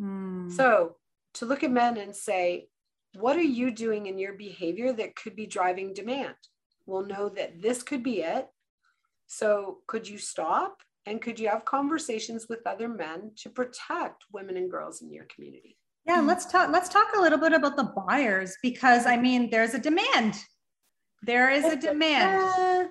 [0.00, 0.50] Mm.
[0.50, 0.96] So
[1.34, 2.68] to look at men and say,
[3.14, 6.34] what are you doing in your behavior that could be driving demand?
[6.86, 8.48] We'll know that this could be it.
[9.26, 14.56] So, could you stop and could you have conversations with other men to protect women
[14.56, 15.76] and girls in your community?
[16.06, 19.74] Yeah, let's talk let's talk a little bit about the buyers because I mean there's
[19.74, 20.34] a demand.
[21.22, 22.90] There is a demand.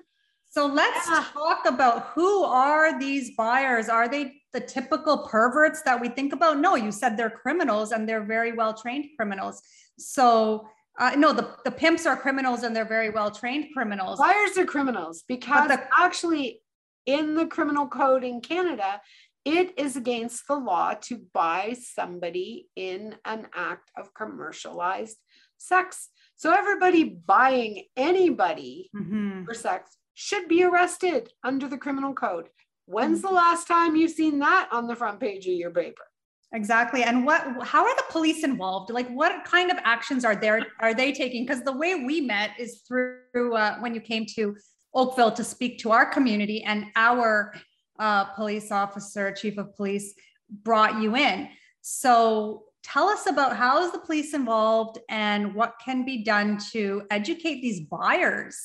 [0.52, 1.26] So let's yeah.
[1.34, 3.88] talk about who are these buyers?
[3.88, 6.60] Are they the typical perverts that we think about?
[6.60, 9.62] No, you said they're criminals and they're very well trained criminals.
[9.98, 10.68] So
[11.00, 14.20] uh, no, the, the pimps are criminals and they're very well trained criminals.
[14.20, 16.62] Buyers are criminals because the, actually,
[17.06, 19.02] in the criminal code in Canada,
[19.46, 25.18] it is against the law to buy somebody in an act of commercialized
[25.58, 26.10] sex.
[26.36, 29.44] So everybody buying anybody mm-hmm.
[29.46, 32.50] for sex should be arrested under the criminal code.
[32.86, 36.04] When's the last time you've seen that on the front page of your paper?
[36.52, 37.04] Exactly.
[37.04, 38.90] And what how are the police involved?
[38.90, 41.46] Like what kind of actions are there are they taking?
[41.46, 44.56] Because the way we met is through uh, when you came to
[44.96, 47.54] Oakville to speak to our community and our
[48.00, 50.14] uh, police officer, chief of police
[50.50, 51.50] brought you in.
[51.82, 57.04] So tell us about how is the police involved and what can be done to
[57.12, 58.58] educate these buyers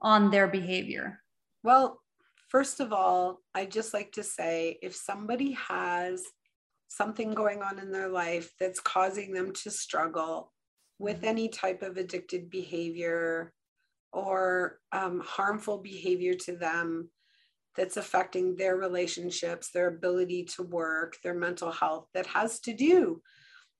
[0.00, 1.20] on their behavior?
[1.62, 2.00] Well,
[2.48, 6.22] first of all, I just like to say if somebody has
[6.88, 10.52] something going on in their life that's causing them to struggle
[10.98, 11.26] with mm-hmm.
[11.26, 13.52] any type of addicted behavior
[14.12, 17.10] or um, harmful behavior to them
[17.76, 23.20] that's affecting their relationships, their ability to work, their mental health that has to do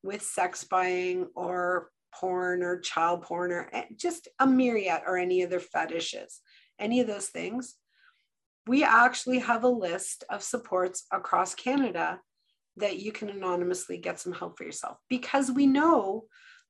[0.03, 5.61] with sex buying or porn or child porn or just a myriad or any other
[5.61, 6.41] fetishes,
[6.79, 7.75] any of those things.
[8.67, 12.21] We actually have a list of supports across Canada
[12.77, 16.25] that you can anonymously get some help for yourself because we know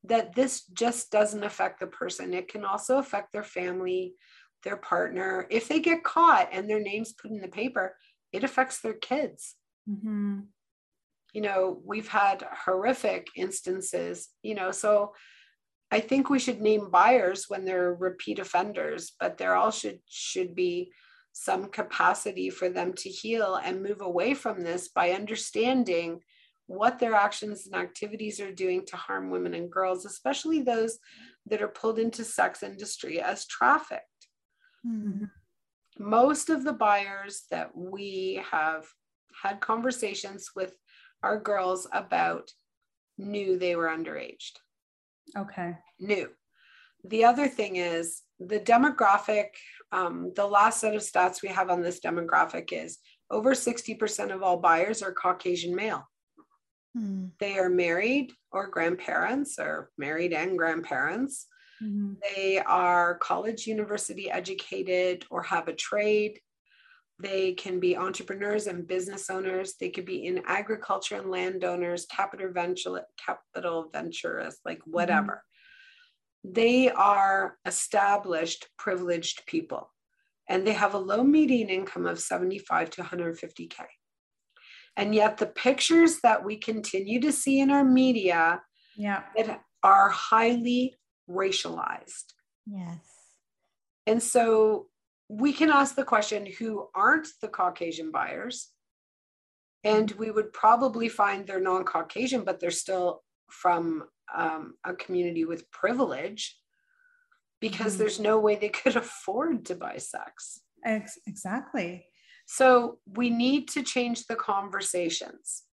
[0.05, 2.35] that this just doesn't affect the person.
[2.35, 4.15] It can also affect their family,
[4.67, 5.47] their partner.
[5.49, 7.97] If they get caught and their name's put in the paper,
[8.33, 9.55] it affects their kids.
[9.89, 10.41] Mm-hmm.
[11.33, 15.13] You know, we've had horrific instances, you know, so
[15.93, 20.55] I think we should name buyers when they're repeat offenders, but there all should should
[20.55, 20.91] be
[21.33, 26.21] some capacity for them to heal and move away from this by understanding
[26.67, 30.99] what their actions and activities are doing to harm women and girls, especially those
[31.45, 34.03] that are pulled into sex industry as trafficked.
[34.87, 35.25] Mm-hmm.
[35.99, 38.87] Most of the buyers that we have
[39.43, 40.75] had conversations with
[41.23, 42.51] our girls about
[43.19, 44.59] knew they were underaged.
[45.37, 45.75] Okay.
[45.99, 46.29] Knew.
[47.05, 49.49] The other thing is the demographic,
[49.93, 52.99] um, the last set of stats we have on this demographic is
[53.31, 56.09] over 60% of all buyers are Caucasian male.
[56.97, 57.27] Hmm.
[57.41, 61.47] They are married or grandparents, or married and grandparents.
[61.83, 62.15] Mm-hmm.
[62.35, 66.41] They are college, university educated, or have a trade.
[67.19, 69.75] They can be entrepreneurs and business owners.
[69.81, 75.33] They could be in agriculture and landowners, capital venture, capital venturists, like whatever.
[75.33, 75.53] Mm-hmm
[76.53, 79.93] they are established privileged people
[80.49, 83.75] and they have a low median income of 75 to 150k
[84.97, 88.63] and yet the pictures that we continue to see in our media
[88.97, 90.95] yeah that are highly
[91.29, 92.33] racialized
[92.67, 92.99] yes
[94.07, 94.87] and so
[95.29, 98.71] we can ask the question who aren't the caucasian buyers
[99.85, 104.05] and we would probably find they're non-caucasian but they're still from
[104.35, 106.57] um, a community with privilege
[107.61, 110.61] because mm there's no way they could afford to buy sex.
[110.85, 112.07] Ex- exactly.
[112.47, 115.65] So we need to change the conversations.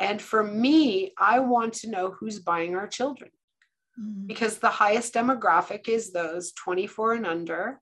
[0.00, 3.30] And for me, I want to know who's buying our children
[4.00, 7.80] mm because the highest demographic is those 24 and under.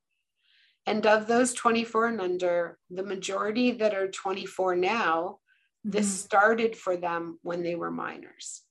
[0.87, 5.39] And of those 24 and under, the majority that are 24 now, mm
[5.87, 6.27] this mm-hmm.
[6.27, 8.62] started for them when they were minors.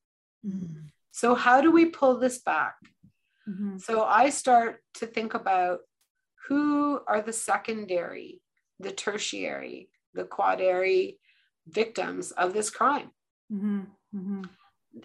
[0.46, 2.76] mm so, how do we pull this back?
[3.48, 3.78] Mm-hmm.
[3.78, 5.82] So, I start to think about
[6.48, 8.42] who are the secondary,
[8.80, 11.20] the tertiary, the quaternary
[11.68, 13.12] victims of this crime.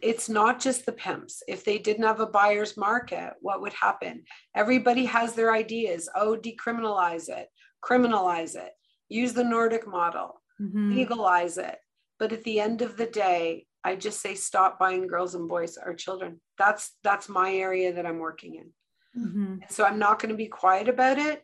[0.03, 1.43] It's not just the pimps.
[1.49, 4.25] If they didn't have a buyer's market, what would happen?
[4.55, 6.09] Everybody has their ideas.
[6.15, 7.49] Oh, decriminalize it,
[7.83, 8.73] criminalize it,
[9.09, 10.95] use the Nordic model, mm-hmm.
[10.95, 11.79] legalize it.
[12.19, 15.79] But at the end of the day, I just say stop buying girls and boys
[15.79, 16.41] our children.
[16.59, 18.73] That's that's my area that I'm working in.
[19.19, 19.55] Mm-hmm.
[19.71, 21.43] So I'm not going to be quiet about it.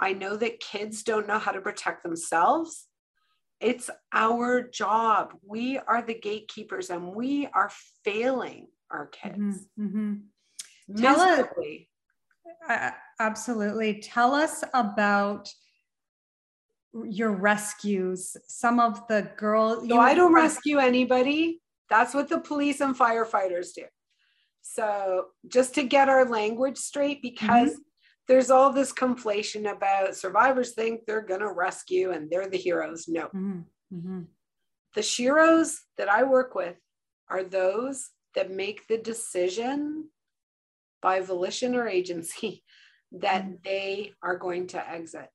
[0.00, 2.86] I know that kids don't know how to protect themselves.
[3.60, 5.34] It's our job.
[5.42, 7.70] We are the gatekeepers and we are
[8.04, 9.66] failing our kids.
[9.78, 9.86] Mm-hmm.
[9.86, 10.14] mm-hmm.
[10.96, 11.46] Tell us,
[12.68, 14.00] uh, absolutely.
[14.02, 15.48] Tell us about
[16.92, 18.36] your rescues.
[18.46, 19.84] Some of the girls.
[19.84, 21.62] No, I don't rescue anybody.
[21.90, 23.84] That's what the police and firefighters do.
[24.62, 27.82] So, just to get our language straight, because mm-hmm.
[28.26, 33.06] There's all this conflation about survivors think they're going to rescue and they're the heroes.
[33.08, 33.26] No.
[33.26, 33.60] Mm-hmm.
[33.94, 34.20] Mm-hmm.
[34.94, 36.76] The sheroes that I work with
[37.28, 40.08] are those that make the decision
[41.02, 42.64] by volition or agency
[43.12, 43.54] that mm-hmm.
[43.64, 45.28] they are going to exit.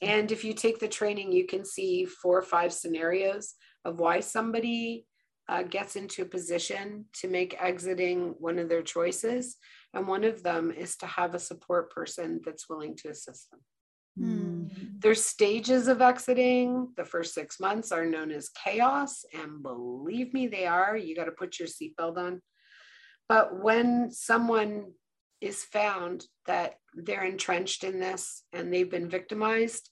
[0.00, 4.18] And if you take the training, you can see four or five scenarios of why
[4.20, 5.06] somebody
[5.48, 9.56] uh, gets into a position to make exiting one of their choices.
[9.94, 13.60] And one of them is to have a support person that's willing to assist them.
[14.18, 15.00] Mm.
[15.00, 16.92] There's stages of exiting.
[16.96, 19.24] The first six months are known as chaos.
[19.34, 20.96] And believe me, they are.
[20.96, 22.40] You got to put your seatbelt on.
[23.28, 24.92] But when someone
[25.40, 29.90] is found that they're entrenched in this and they've been victimized,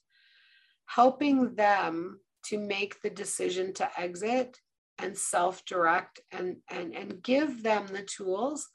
[0.85, 4.57] helping them to make the decision to exit
[4.97, 8.69] and self-direct and, and, and give them the tools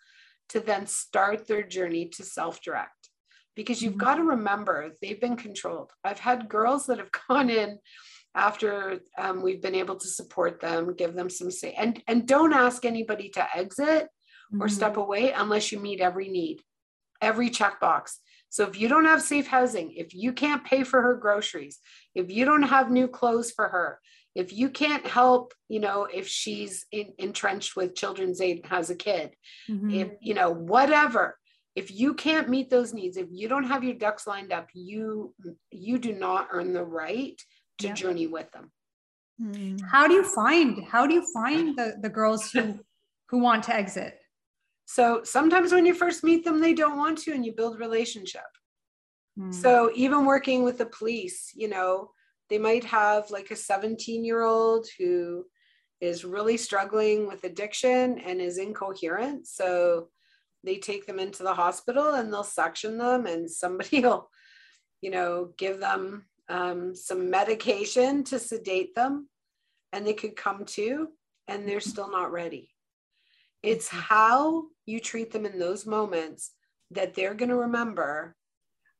[0.49, 3.11] to then start their journey to self-direct
[3.55, 4.01] because you've mm-hmm.
[4.01, 7.78] got to remember they've been controlled i've had girls that have gone in
[8.34, 12.53] after um, we've been able to support them give them some say and and don't
[12.53, 14.62] ask anybody to exit mm-hmm.
[14.62, 16.62] or step away unless you meet every need
[17.20, 18.16] every checkbox
[18.49, 21.78] so if you don't have safe housing if you can't pay for her groceries
[22.14, 23.99] if you don't have new clothes for her
[24.37, 28.91] if you can't help you know if she's in, entrenched with children's aid and has
[28.91, 29.34] a kid
[29.68, 29.91] mm-hmm.
[29.91, 31.37] if you know whatever
[31.74, 35.34] if you can't meet those needs if you don't have your ducks lined up you
[35.70, 37.41] you do not earn the right
[37.78, 37.97] to yep.
[37.97, 38.70] journey with them
[39.43, 39.80] mm.
[39.91, 42.78] how do you find how do you find the the girls who
[43.28, 44.18] who want to exit
[44.84, 48.51] so sometimes when you first meet them they don't want to and you build relationship
[49.39, 49.53] mm.
[49.53, 52.11] so even working with the police you know
[52.49, 55.44] they might have like a 17 year old who
[56.01, 60.09] is really struggling with addiction and is incoherent so
[60.64, 64.28] they take them into the hospital and they'll suction them and somebody will
[65.01, 69.28] you know give them um, some medication to sedate them
[69.92, 71.09] and they could come to
[71.49, 72.70] and they're still not ready.
[73.62, 76.53] It's how you treat them in those moments
[76.90, 78.36] that they're going to remember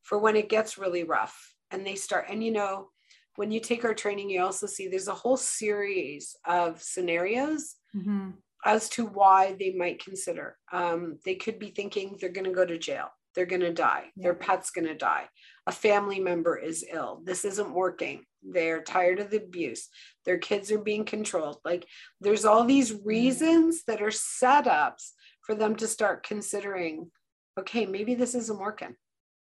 [0.03, 2.89] for when it gets really rough and they start and you know
[3.37, 8.31] when you take our training you also see there's a whole series of scenarios mm-hmm
[8.65, 10.57] as to why they might consider.
[10.71, 14.05] Um, they could be thinking they're going to go to jail, they're going to die,
[14.15, 14.23] yeah.
[14.23, 15.29] their pet's going to die,
[15.65, 19.87] a family member is ill, this isn't working, they're tired of the abuse,
[20.25, 21.59] their kids are being controlled.
[21.63, 21.85] Like
[22.19, 25.11] there's all these reasons that are setups
[25.41, 27.09] for them to start considering,
[27.57, 28.95] okay, maybe this isn't working.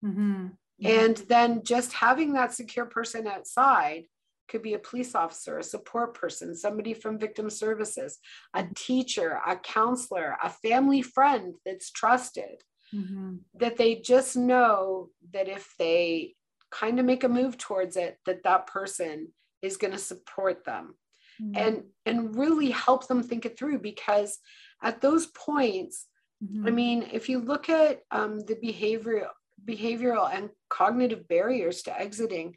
[0.04, 0.48] Mm-hmm.
[0.82, 4.04] And then just having that secure person outside
[4.48, 8.18] could be a police officer, a support person, somebody from victim services,
[8.54, 12.62] a teacher, a counselor, a family friend that's trusted.
[12.94, 13.36] Mm-hmm.
[13.54, 16.34] That they just know that if they
[16.70, 19.28] kind of make a move towards it, that that person
[19.62, 20.94] is going to support them
[21.42, 21.56] mm-hmm.
[21.56, 23.78] and and really help them think it through.
[23.80, 24.38] Because
[24.82, 26.06] at those points,
[26.44, 26.66] mm-hmm.
[26.66, 29.28] I mean, if you look at um, the behavioral
[29.66, 32.56] behavioral and cognitive barriers to exiting,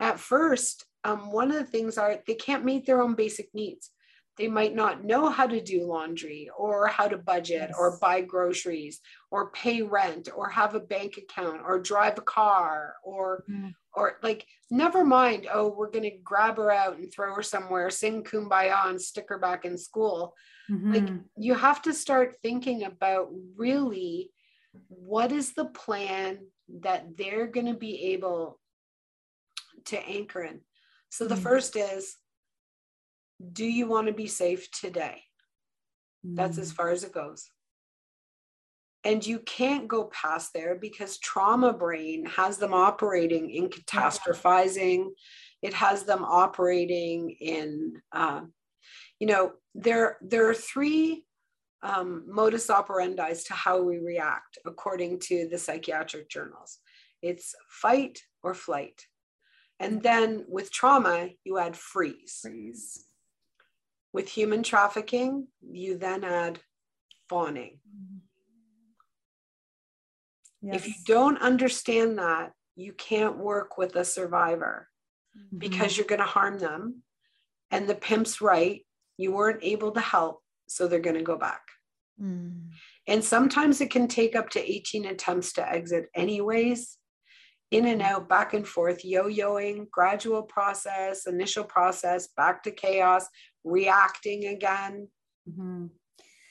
[0.00, 3.90] at first um, one of the things are they can't meet their own basic needs.
[4.36, 7.74] They might not know how to do laundry or how to budget yes.
[7.76, 9.00] or buy groceries
[9.32, 13.74] or pay rent or have a bank account or drive a car or mm.
[13.94, 17.90] or like never mind oh we're going to grab her out and throw her somewhere
[17.90, 20.34] sing kumbaya and stick her back in school
[20.70, 20.92] mm-hmm.
[20.92, 24.30] like you have to start thinking about really
[24.88, 26.38] what is the plan
[26.80, 28.60] that they're going to be able
[29.86, 30.60] to anchor in
[31.08, 31.42] so the mm-hmm.
[31.42, 32.16] first is
[33.52, 35.22] do you want to be safe today?
[36.26, 36.34] Mm-hmm.
[36.36, 36.76] That's as mm.
[36.76, 37.50] far as it goes.
[39.04, 45.06] And you can't go past there because trauma brain has them operating in catastrophizing.
[45.62, 48.42] It has them operating in, uh,
[49.20, 51.24] you know, there, there are three
[51.82, 56.78] um, modus operandi is to how we react according to the psychiatric journals
[57.22, 59.06] it's fight or flight.
[59.80, 62.40] And then with trauma, you add freeze.
[62.42, 63.04] Freeze.
[64.12, 66.58] With human trafficking, you then add
[67.28, 67.78] fawning.
[70.60, 70.76] Yes.
[70.76, 74.88] If you don't understand that, you can't work with a survivor
[75.36, 75.58] mm-hmm.
[75.58, 77.02] because you're going to harm them.
[77.70, 78.84] And the pimp's right,
[79.18, 81.62] you weren't able to help, so they're going to go back.
[82.22, 82.68] Mm.
[83.06, 86.98] And sometimes it can take up to 18 attempts to exit, anyways
[87.70, 93.26] in and out, back and forth, yo-yoing, gradual process, initial process, back to chaos,
[93.64, 95.08] reacting again.
[95.48, 95.86] Mm-hmm.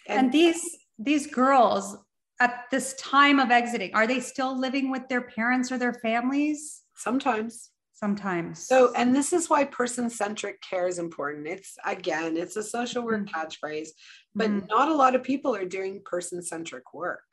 [0.08, 1.98] And, and these these girls
[2.40, 6.84] at this time of exiting, are they still living with their parents or their families?
[6.96, 7.72] Sometimes.
[7.98, 8.68] Sometimes.
[8.68, 11.48] So, and this is why person centric care is important.
[11.48, 13.36] It's again, it's a social work mm-hmm.
[13.36, 13.90] catchphrase,
[14.36, 14.68] but mm-hmm.
[14.68, 17.24] not a lot of people are doing person centric work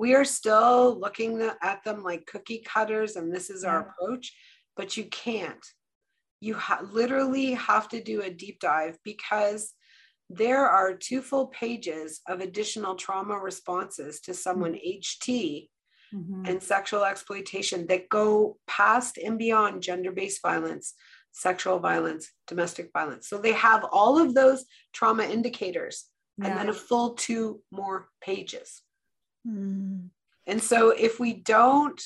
[0.00, 4.34] we are still looking at them like cookie cutters and this is our approach
[4.74, 5.66] but you can't
[6.40, 9.74] you ha- literally have to do a deep dive because
[10.30, 15.68] there are two full pages of additional trauma responses to someone ht
[16.14, 16.44] mm-hmm.
[16.46, 20.94] and sexual exploitation that go past and beyond gender based violence,
[21.32, 23.28] sexual violence, domestic violence.
[23.28, 26.06] So they have all of those trauma indicators
[26.38, 26.48] yeah.
[26.48, 28.82] and then a full two more pages.
[29.46, 30.08] Mm.
[30.46, 32.00] And so if we don't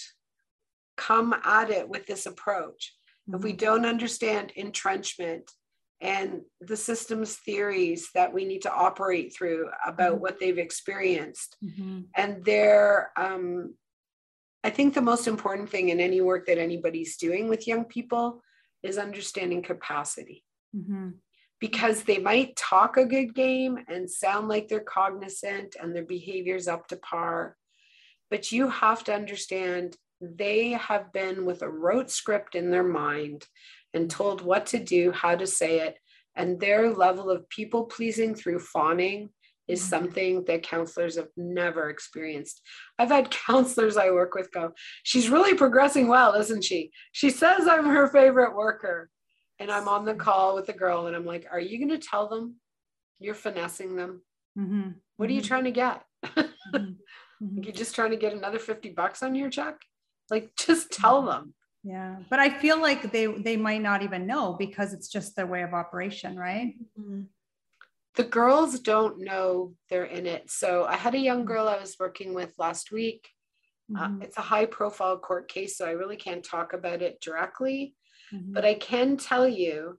[0.96, 2.94] come at it with this approach,
[3.28, 3.36] mm-hmm.
[3.36, 3.64] if we mm-hmm.
[3.64, 5.50] don't understand entrenchment
[6.00, 10.22] and the systems theories that we need to operate through about mm-hmm.
[10.22, 12.00] what they've experienced mm-hmm.
[12.16, 13.74] and their um,
[14.64, 18.42] i think the most important thing in any work that anybody's doing with young people
[18.82, 20.44] is understanding capacity
[20.76, 21.10] mm-hmm.
[21.60, 26.66] because they might talk a good game and sound like they're cognizant and their behavior's
[26.66, 27.56] up to par
[28.30, 33.46] but you have to understand they have been with a rote script in their mind
[33.92, 35.98] and told what to do, how to say it.
[36.36, 39.30] And their level of people pleasing through fawning
[39.68, 39.88] is mm-hmm.
[39.88, 42.60] something that counselors have never experienced.
[42.98, 46.90] I've had counselors I work with go, She's really progressing well, isn't she?
[47.12, 49.10] She says I'm her favorite worker.
[49.60, 52.06] And I'm on the call with the girl, and I'm like, Are you going to
[52.06, 52.56] tell them
[53.20, 54.22] you're finessing them?
[54.58, 54.90] Mm-hmm.
[55.16, 55.48] What are you mm-hmm.
[55.48, 56.02] trying to get?
[56.24, 56.92] mm-hmm.
[57.62, 59.76] You're just trying to get another 50 bucks on your check?
[60.30, 61.54] Like, just tell them
[61.84, 65.46] yeah but i feel like they they might not even know because it's just their
[65.46, 67.22] way of operation right mm-hmm.
[68.16, 71.96] The girls don't know they're in it so i had a young girl i was
[71.98, 73.28] working with last week
[73.96, 74.20] uh, mm-hmm.
[74.20, 77.94] uh, it's a high profile court case so i really can't talk about it directly
[78.32, 78.52] mm-hmm.
[78.52, 79.98] but i can tell you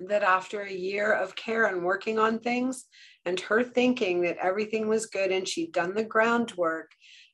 [0.00, 2.86] that after a year of care and working on things
[3.26, 6.90] and her thinking that everything was good and she'd done the groundwork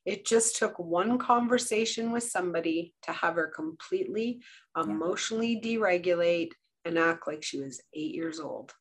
[0.07, 4.41] it just took one conversation with somebody to have her completely
[4.77, 6.53] emotionally deregulate
[6.85, 8.73] and act like she was eight years old.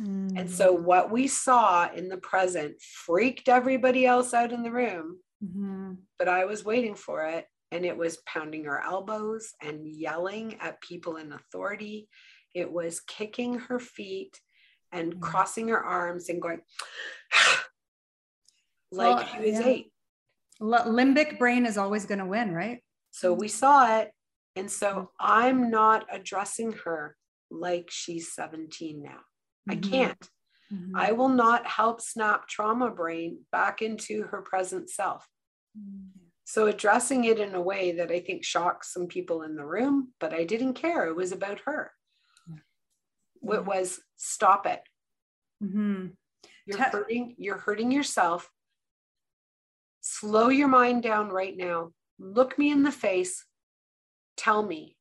[0.00, 0.38] Mm.
[0.38, 5.18] And so, what we saw in the present freaked everybody else out in the room,
[5.44, 5.92] mm-hmm.
[6.18, 7.46] but I was waiting for it.
[7.70, 12.06] And it was pounding her elbows and yelling at people in authority.
[12.54, 14.38] It was kicking her feet
[14.92, 15.20] and mm.
[15.20, 16.60] crossing her arms and going,
[18.92, 19.66] like well, she was yeah.
[19.66, 19.92] eight
[20.62, 22.82] limbic brain is always going to win, right?
[23.10, 24.12] So we saw it.
[24.54, 27.16] And so I'm not addressing her
[27.50, 29.20] like she's 17 now.
[29.68, 29.72] Mm-hmm.
[29.72, 30.28] I can't.
[30.72, 30.96] Mm-hmm.
[30.96, 35.26] I will not help snap trauma brain back into her present self.
[35.78, 36.18] Mm-hmm.
[36.44, 40.12] So addressing it in a way that I think shocks some people in the room,
[40.20, 41.06] but I didn't care.
[41.06, 41.92] It was about her.
[42.48, 43.54] Yeah.
[43.54, 44.82] It was stop it.
[45.62, 46.08] Mm-hmm.
[46.66, 48.50] You're hurting, you're hurting yourself
[50.02, 51.92] Slow your mind down right now.
[52.18, 53.46] Look me in the face.
[54.36, 54.96] Tell me,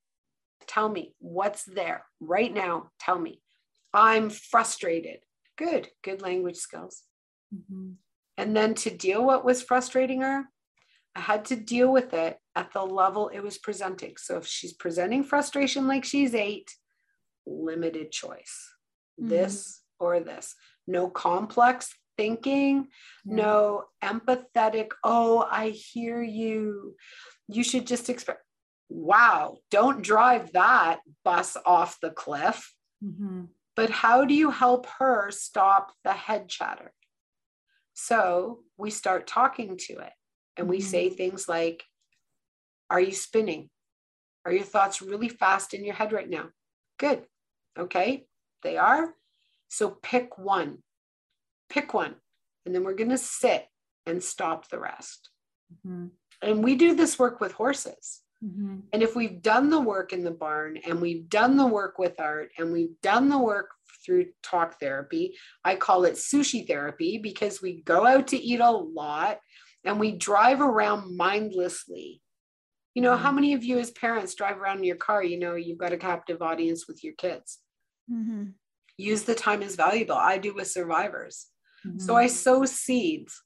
[0.67, 2.91] tell me what's there right now.
[2.99, 3.41] Tell me.
[3.93, 5.19] I'm frustrated.
[5.57, 7.03] Good, good language skills.
[7.53, 7.91] Mm-hmm.
[8.37, 10.45] And then to deal what was frustrating her,
[11.15, 14.15] I had to deal with it at the level it was presenting.
[14.17, 16.71] So if she's presenting frustration like she's eight,
[17.45, 18.73] limited choice.
[19.19, 19.29] Mm-hmm.
[19.29, 20.55] This or this.
[20.87, 22.87] No complex thinking,
[23.25, 23.35] yeah.
[23.35, 26.95] no empathetic, oh, I hear you.
[27.47, 28.41] You should just expect,
[28.89, 32.73] wow, don't drive that bus off the cliff.
[33.03, 33.43] Mm-hmm.
[33.75, 36.91] But how do you help her stop the head chatter?
[37.93, 40.13] So we start talking to it
[40.57, 40.87] and we mm-hmm.
[40.87, 41.83] say things like,
[42.89, 43.69] Are you spinning?
[44.45, 46.49] Are your thoughts really fast in your head right now?
[46.99, 47.23] Good.
[47.77, 48.25] Okay,
[48.63, 49.13] they are.
[49.69, 50.79] So pick one
[51.71, 52.15] pick one,
[52.65, 53.65] and then we're going to sit
[54.05, 55.29] and stop the rest.
[55.87, 56.07] Mm-hmm.
[56.41, 58.21] And we do this work with horses.
[58.43, 58.79] Mm-hmm.
[58.91, 62.19] And if we've done the work in the barn and we've done the work with
[62.19, 63.69] art and we've done the work
[64.03, 68.71] through talk therapy, I call it sushi therapy because we go out to eat a
[68.71, 69.39] lot
[69.85, 72.21] and we drive around mindlessly.
[72.95, 73.23] You know, mm-hmm.
[73.23, 75.23] how many of you as parents drive around in your car?
[75.23, 77.59] You know, you've got a captive audience with your kids.
[78.11, 78.45] Mm-hmm.
[78.97, 80.15] Use the time as valuable.
[80.15, 81.47] I do with survivors.
[81.85, 81.99] Mm-hmm.
[81.99, 83.41] So I sow seeds.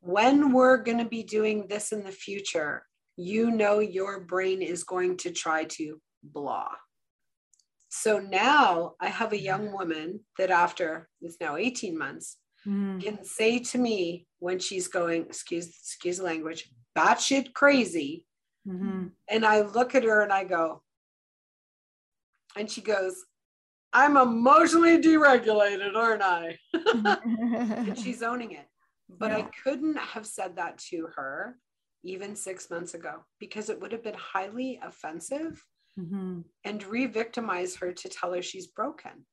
[0.00, 2.84] When we're going to be doing this in the future,
[3.16, 6.68] you know your brain is going to try to blah.
[7.88, 13.00] So now I have a young woman that after it's now 18 months mm.
[13.00, 18.26] can say to me when she's going, excuse, excuse the language, batshit crazy.
[18.66, 19.06] Mm-hmm.
[19.28, 20.82] And I look at her and I go,
[22.56, 23.14] and she goes,
[23.92, 26.58] I'm emotionally deregulated, aren't I?
[26.74, 28.66] and she's owning it.
[29.08, 29.38] But yeah.
[29.38, 31.56] I couldn't have said that to her
[32.04, 35.64] even six months ago because it would have been highly offensive
[35.98, 36.40] mm-hmm.
[36.64, 39.26] and re victimize her to tell her she's broken.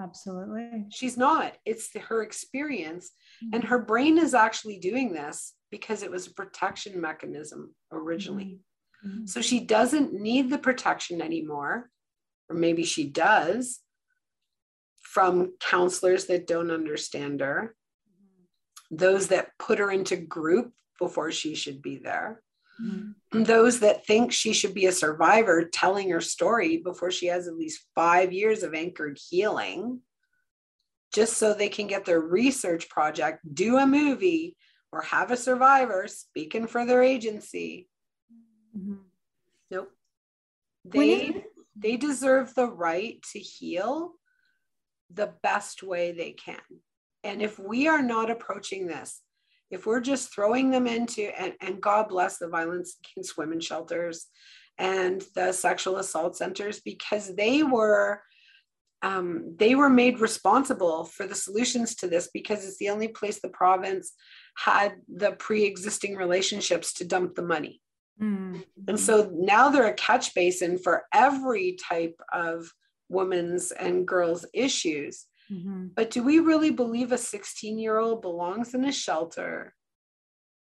[0.00, 0.86] Absolutely.
[0.90, 1.54] She's not.
[1.64, 3.12] It's the, her experience.
[3.44, 3.54] Mm-hmm.
[3.54, 8.58] And her brain is actually doing this because it was a protection mechanism originally.
[9.06, 9.26] Mm-hmm.
[9.26, 11.90] So she doesn't need the protection anymore,
[12.48, 13.80] or maybe she does
[15.02, 17.76] from counselors that don't understand her,
[18.90, 22.42] those that put her into group before she should be there,
[22.80, 23.14] Mhm.
[23.32, 27.56] those that think she should be a survivor telling her story before she has at
[27.56, 30.02] least five years of anchored healing,
[31.12, 34.56] just so they can get their research project, do a movie,
[34.90, 37.88] or have a survivor speaking for their agency.
[38.76, 39.04] Mhm.
[39.70, 39.96] Nope.
[40.84, 44.20] They it- they deserve the right to heal
[45.10, 46.62] the best way they can.
[47.24, 49.23] And if we are not approaching this,
[49.74, 54.26] if we're just throwing them into, and, and God bless the violence against women shelters
[54.78, 58.22] and the sexual assault centers, because they were
[59.02, 63.38] um, they were made responsible for the solutions to this because it's the only place
[63.38, 64.12] the province
[64.56, 67.82] had the pre-existing relationships to dump the money.
[68.18, 68.64] Mhm.
[68.88, 72.72] And so now they're a catch basin for every type of
[73.10, 75.26] women's and girls' issues.
[75.54, 75.94] Mhm.
[75.94, 79.74] But do we really believe a 16 year old belongs in a shelter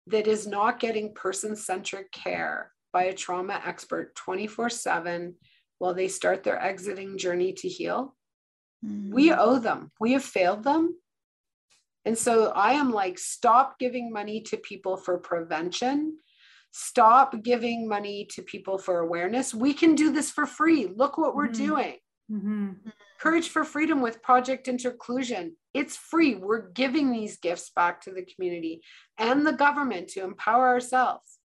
[0.06, 5.36] that is not getting person centric care by a trauma expert 24 7
[5.78, 8.16] while they start their exiting journey to heal?
[8.82, 9.36] We Mm.
[9.38, 11.00] owe them, we have failed them.
[12.04, 16.18] And so I am like, stop giving money to people for prevention.
[16.70, 19.52] Stop giving money to people for awareness.
[19.52, 20.86] We can do this for free.
[20.86, 21.66] Look what we're Mhm.
[21.66, 21.98] doing.
[22.30, 22.92] Mhm.
[23.18, 25.56] Courage for Freedom with Project Interclusion.
[25.72, 26.34] It's free.
[26.34, 28.82] We're giving these gifts back to the community
[29.18, 31.38] and the government to empower ourselves.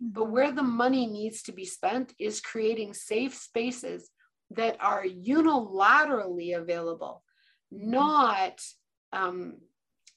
[0.00, 0.32] But Mm-hmm.
[0.32, 4.10] where the money needs to be spent is creating safe spaces
[4.50, 7.22] that are unilaterally available,
[7.70, 8.60] not
[9.12, 9.58] um,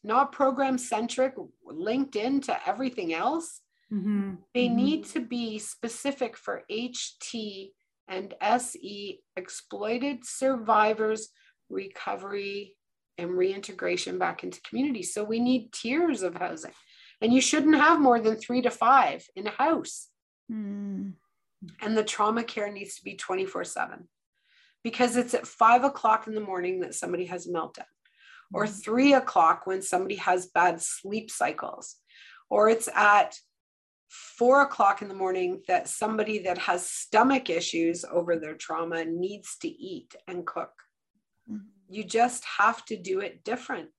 [0.03, 1.33] not program centric,
[1.65, 3.61] linked into everything else.
[3.91, 4.37] Mhm.
[4.53, 4.75] They Mhm.
[4.75, 7.73] need to be specific for HT
[8.07, 11.29] and SE exploited survivors
[11.69, 12.75] recovery
[13.17, 15.03] and reintegration back into community.
[15.03, 16.71] So we need tiers of housing.
[17.21, 20.09] And you shouldn't have more than three to five in a house.
[20.51, 21.13] Mm.
[21.81, 24.07] And the trauma care needs to be 24 7
[24.83, 27.85] because it's at five o'clock in the morning that somebody has a meltdown,
[28.53, 31.95] or three o'clock when somebody has bad sleep cycles,
[32.49, 33.37] or it's at
[34.13, 39.57] four o'clock in the morning that somebody that has stomach issues over their trauma needs
[39.57, 40.71] to eat and cook.
[41.49, 41.65] Mhm.
[41.89, 43.89] You just have to do it different.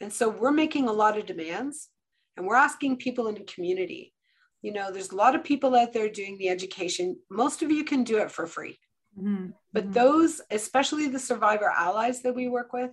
[0.00, 1.90] And so we're making a lot of demands
[2.36, 4.14] and we're asking people in the community.
[4.62, 7.20] You know, there's a lot of people out there doing the education.
[7.30, 8.80] Most of you can do it for free.
[9.18, 9.52] Mhm.
[9.72, 9.92] But Mhm.
[9.92, 12.92] those, especially the survivor allies that we work with,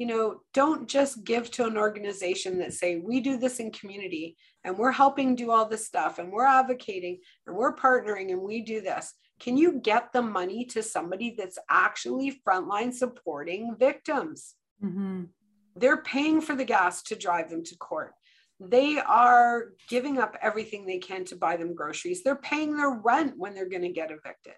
[0.00, 4.34] you know, don't just give to an organization that say, we do this in community
[4.64, 8.62] and we're helping do all this stuff and we're advocating and we're partnering and we
[8.62, 9.12] do this.
[9.40, 14.54] Can you get the money to somebody that's actually frontline supporting victims?
[14.82, 15.28] Mhm.
[15.76, 18.14] They're paying for the gas to drive them to court.
[18.58, 22.22] They are giving up everything they can to buy them groceries.
[22.22, 24.56] They're paying their rent when they're going to get evicted.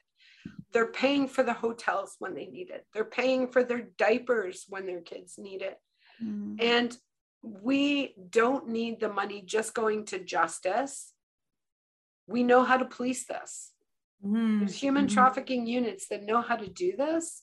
[0.73, 2.87] They're paying for the hotels when they need it.
[2.93, 5.79] They're paying for their diapers when their kids need it.
[6.23, 6.63] Mm.
[6.63, 6.97] And
[7.43, 11.13] we don't need the money just going to justice.
[12.27, 13.73] We know how to police this.
[14.25, 14.61] Mhm.
[14.61, 15.15] There's human Mhm.
[15.15, 17.43] trafficking units that know how to do this.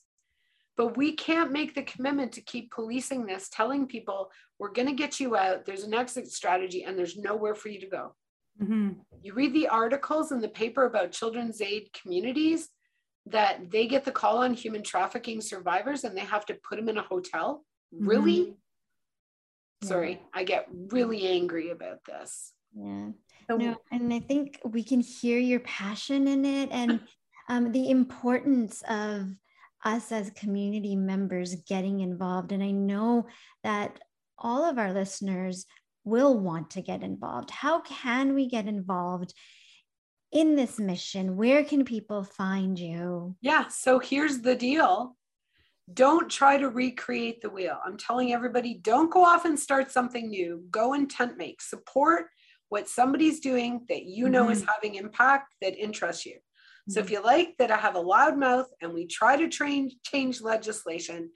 [0.76, 4.94] But we can't make the commitment to keep policing this, telling people we're going to
[4.94, 5.66] get you out.
[5.66, 8.16] There's an exit strategy and there's nowhere for you to go.
[8.58, 9.04] Mhm.
[9.22, 12.70] You read the articles in the paper about children's aid communities
[13.30, 16.88] that they get the call on human trafficking survivors and they have to put them
[16.88, 17.64] in a hotel.
[17.92, 18.54] Really?
[19.82, 22.52] Sorry, I get really angry about this.
[22.76, 23.08] Yeah.
[23.48, 27.00] So- No, and I think we can hear your passion in it and
[27.48, 29.26] um, the importance of
[29.84, 32.52] us as community members getting involved.
[32.52, 33.26] And I know
[33.64, 33.98] that
[34.38, 35.66] all of our listeners
[36.04, 37.50] will want to get involved.
[37.50, 39.32] How can we get involved
[40.32, 41.36] in this mission?
[41.36, 43.36] Where can people find you?
[43.40, 45.16] Yeah, so here's the deal.
[45.92, 47.78] Don't try to recreate the wheel.
[47.84, 50.64] I'm telling everybody, don't go off and start something new.
[50.70, 51.60] Go and tent make.
[51.60, 52.26] Support
[52.68, 56.38] what somebody's doing that you know is having impact that interests you.
[56.88, 59.90] So if you like that I have a loud mouth and we try to train
[60.04, 61.30] change legislation,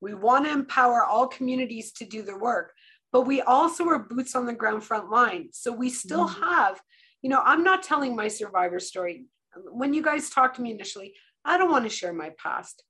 [0.00, 2.72] we want to empower all communities to do their work,
[3.12, 5.48] but we also are boots on the ground front line.
[5.52, 6.40] So we still Mhm.
[6.42, 6.80] have,
[7.22, 9.26] you know, I'm not telling my survivor story.
[9.70, 11.14] When you guys talked to me initially,
[11.44, 12.84] I don't want to share my past.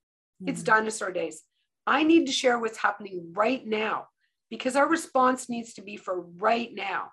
[0.46, 0.66] It's Mhm.
[0.66, 1.42] dinosaur days.
[1.86, 4.08] I need to share what's happening right now
[4.48, 7.12] because our response needs to be for right now.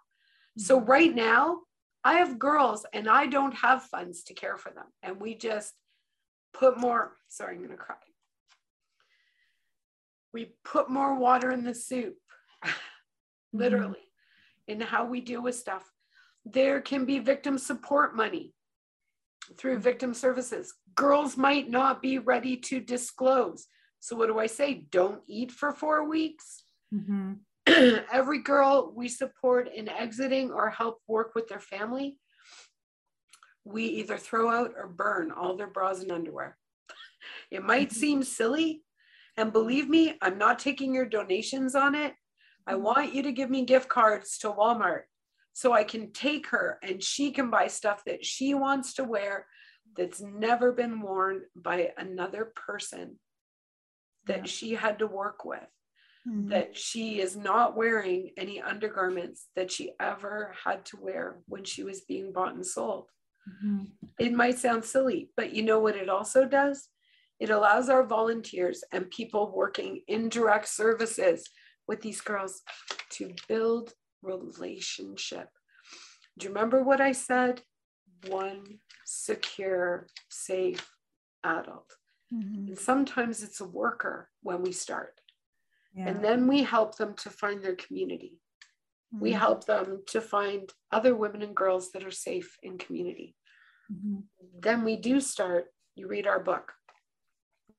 [0.57, 1.63] So right now,
[2.03, 4.85] I have girls and I don't have funds to care for them.
[5.03, 5.73] And we just
[6.53, 7.95] put more, sorry, I'm going to cry.
[10.33, 12.17] We put more water in the soup,
[13.53, 14.05] literally,
[14.67, 15.91] in how we deal with stuff.
[16.53, 18.53] There can be victim support money
[19.57, 20.73] through victim services.
[20.95, 23.67] Girls might not be ready to disclose.
[23.99, 24.85] So, what do I say?
[24.89, 26.63] Don't eat for four weeks.
[26.93, 27.33] Mm-hmm.
[28.11, 32.17] Every girl we support in exiting or help work with their family,
[33.65, 36.57] we either throw out or burn all their bras and underwear.
[37.51, 37.99] It might Mm-hmm.
[37.99, 38.83] seem silly.
[39.35, 42.13] And believe me, I'm not taking your donations on it.
[42.65, 42.83] I Mm-hmm.
[42.83, 45.03] want you to give me gift cards to Walmart
[45.57, 49.47] so I can take her and she can buy stuff that she wants to wear
[49.95, 53.17] that's never been worn by another person
[54.27, 54.51] that Yeah.
[54.55, 55.67] she had to work with
[56.27, 56.49] Mhm.
[56.51, 61.83] that she is not wearing any undergarments that she ever had to wear when she
[61.83, 63.09] was being bought and sold.
[63.49, 63.85] Mm-hmm.
[64.19, 66.89] It might sound silly, but you know what it also does?
[67.39, 71.49] It allows our volunteers and people working in direct services
[71.87, 72.61] with these girls
[73.11, 75.49] to build relationship.
[76.37, 77.61] Do you remember what I said?
[78.27, 80.93] One secure, safe
[81.43, 81.97] adult.
[82.33, 82.67] Mhm.
[82.67, 85.21] And sometimes it's a worker when we start.
[85.93, 86.09] Yeah.
[86.09, 88.39] And then we help them to find their community.
[89.11, 89.39] We Mhm.
[89.39, 93.35] help them to find other women and girls that are safe in community.
[93.89, 94.27] Mhm.
[94.59, 96.75] Then we do start, you read our book.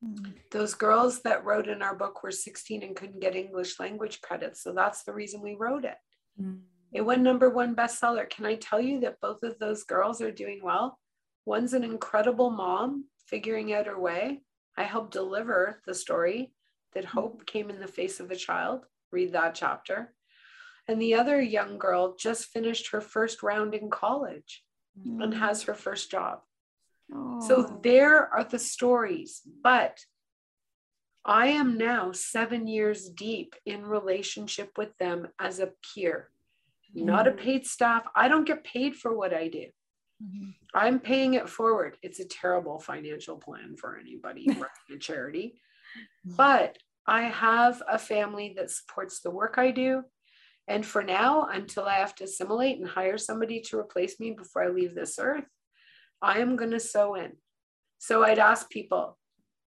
[0.02, 0.50] Mhm.
[0.50, 4.62] Those girls that wrote in our book were 16 and couldn't get English language credits.
[4.62, 5.98] So that's the reason we wrote it.
[6.40, 6.60] Mm.
[6.92, 8.28] It went number one bestseller.
[8.28, 10.98] Can I tell you that both of those girls are doing well?
[11.44, 14.42] One's an incredible mom figuring out her way.
[14.76, 16.52] I helped deliver the story
[16.94, 18.86] that hope came in the face of a child.
[19.12, 20.14] Read that chapter.
[20.86, 24.64] And the other young girl just finished her first round in college
[25.04, 25.38] and Mhm.
[25.38, 26.42] has her first job.
[27.12, 27.40] Oh.
[27.46, 29.42] So there are the stories.
[29.62, 30.04] But
[31.24, 36.30] I am now seven years deep in relationship with them as a peer,
[36.94, 38.04] not a paid staff.
[38.14, 39.66] I don't get paid for what I do.
[40.22, 40.54] Mhm.
[40.74, 41.96] I'm paying it forward.
[42.02, 45.60] It's a terrible financial plan for anybody running a charity.
[46.24, 50.04] But I have a family that supports the work I do.
[50.66, 54.62] And for now, until I have to assimilate and hire somebody to replace me before
[54.64, 55.46] I leave this earth,
[56.20, 57.32] I am going to sew in.
[57.98, 59.18] So I'd ask people,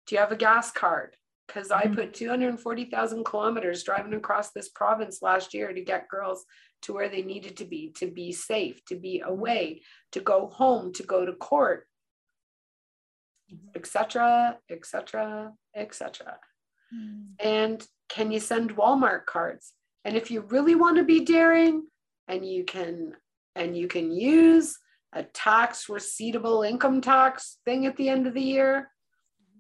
[0.06, 1.16] do you have a gas card?
[1.51, 1.97] Because I Mhm.
[1.97, 6.47] put 240,000 kilometers driving across this province last year to get girls
[6.82, 9.82] to where they needed to be, to be safe, to be away,
[10.12, 11.89] to go home, to go to court,
[13.74, 16.39] etc., etc., etc.
[17.40, 19.74] And can you send Walmart cards?
[20.05, 21.89] And if you really want to be daring
[22.28, 23.16] and you can
[23.56, 24.78] and you can use
[25.12, 28.93] a tax receivable income tax thing at the end of the year,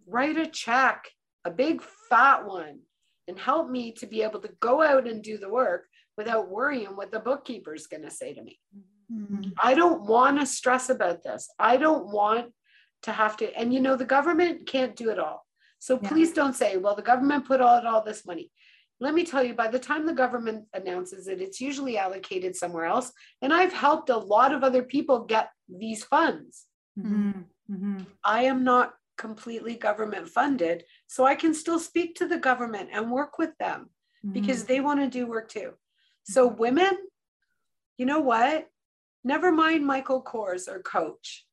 [0.06, 1.10] write a check,
[1.44, 2.80] a big fat one,
[3.28, 5.86] and help me to be able to go out and do the work
[6.16, 8.58] without worrying what the bookkeeper's going to say to me.
[9.12, 9.52] Mhm.
[9.62, 11.48] I don't want to stress about this.
[11.58, 12.52] I don't want
[13.02, 15.46] to have to, and you know, the government can't do it all.
[15.78, 16.08] So Yeah.
[16.10, 18.50] please don't say, well, the government put all, all this money.
[19.00, 22.84] Let me tell you, by the time the government announces it, it's usually allocated somewhere
[22.84, 23.12] else.
[23.40, 26.66] And I've helped a lot of other people get these funds.
[26.98, 27.46] Mhm.
[27.70, 28.06] Mhm.
[28.22, 33.12] I am not completely government funded, so I can still speak to the government and
[33.12, 33.90] work with them
[34.24, 34.32] mm-hmm.
[34.32, 35.74] because they want to do work too.
[36.24, 36.58] So, mm-hmm.
[36.58, 36.98] women,
[37.98, 38.68] you know what?
[39.22, 41.44] Never mind Michael Kors or Coach.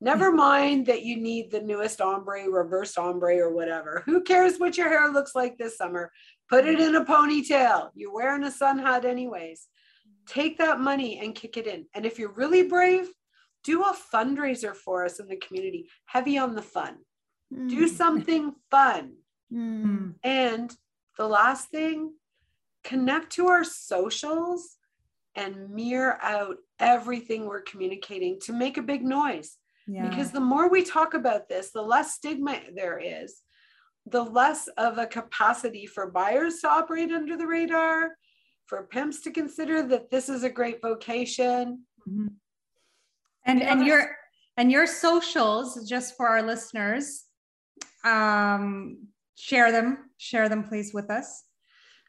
[0.00, 0.36] Never mm-hmm.
[0.36, 4.02] mind that you need the newest ombre, reverse ombre, or whatever.
[4.06, 6.10] Who cares what your hair looks like this summer?
[6.48, 7.90] Put it in a ponytail.
[7.94, 9.68] You're wearing a sun hat, anyways.
[10.26, 11.86] Take that money and kick it in.
[11.94, 13.08] And if you're really brave,
[13.64, 16.98] do a fundraiser for us in the community, heavy on the fun.
[17.50, 17.88] Do Mhm.
[17.88, 19.16] something fun.
[19.52, 20.14] Mm.
[20.22, 20.76] And
[21.18, 22.14] the last thing,
[22.82, 24.78] connect to our socials
[25.34, 29.58] and mirror out everything we're communicating to make a big noise.
[29.86, 30.08] Yeah.
[30.08, 33.42] Because the more we talk about this, the less stigma there is,
[34.06, 38.16] the less of a capacity for buyers to operate under the radar,
[38.66, 41.86] for pimps to consider that this is a great vocation.
[42.08, 42.36] Mhm.
[43.44, 44.16] And You know, and your
[44.56, 47.24] and your socials, just for our listeners,
[48.04, 51.44] um, share them, share them, please, with us.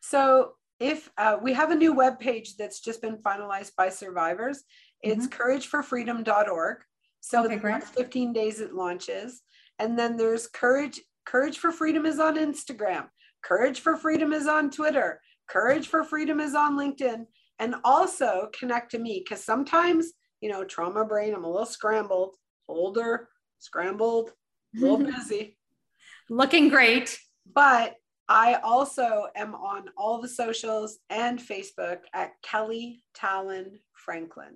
[0.01, 4.63] So if uh, we have a new web page that's just been finalized by survivors,
[5.01, 6.77] it's courageforfreedom.org.
[7.21, 7.53] So Mm-hmm.
[7.53, 9.41] Okay, next 15 days it launches.
[9.79, 13.07] And then there's courage, courage for freedom is on Instagram.
[13.43, 15.21] Courage for freedom is on Twitter.
[15.49, 17.25] Courage for freedom is on LinkedIn.
[17.59, 20.11] And also connect to me because sometimes,
[20.43, 22.35] you know, trauma brain, I'm a little scrambled,
[22.67, 23.29] older,
[23.59, 24.31] scrambled,
[24.75, 25.57] a little busy.
[26.29, 27.17] Looking great.
[27.55, 27.95] But
[28.27, 34.55] I also am on all the socials and Facebook at Kelly Tallon Franklin.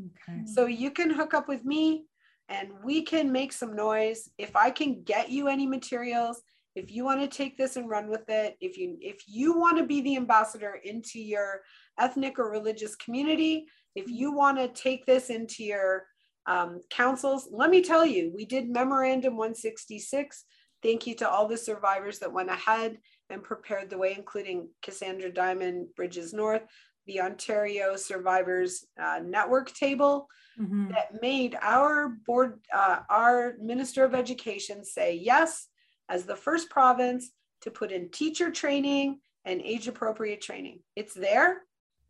[0.00, 0.46] Okay.
[0.46, 2.06] So you can hook up with me
[2.48, 4.28] and we can make some noise.
[4.36, 6.42] If I can get you any materials,
[6.74, 9.78] if you want to take this and run with it, if you if you want
[9.78, 11.60] to be the ambassador into your
[12.00, 16.06] ethnic or religious community, if you want to take this into your
[16.46, 20.44] um, councils, let me tell you, we did memorandum 166
[20.84, 22.98] Thank you to all the survivors that went ahead
[23.30, 26.60] and prepared the way, including Cassandra Diamond, Bridges North,
[27.06, 30.28] the Ontario Survivors uh, Network table
[30.60, 30.90] mm-hmm.
[30.90, 35.68] that made our board, uh, our Minister of Education say yes
[36.10, 37.30] as the first province
[37.62, 40.80] to put in teacher training and age appropriate training.
[40.96, 41.62] It's there.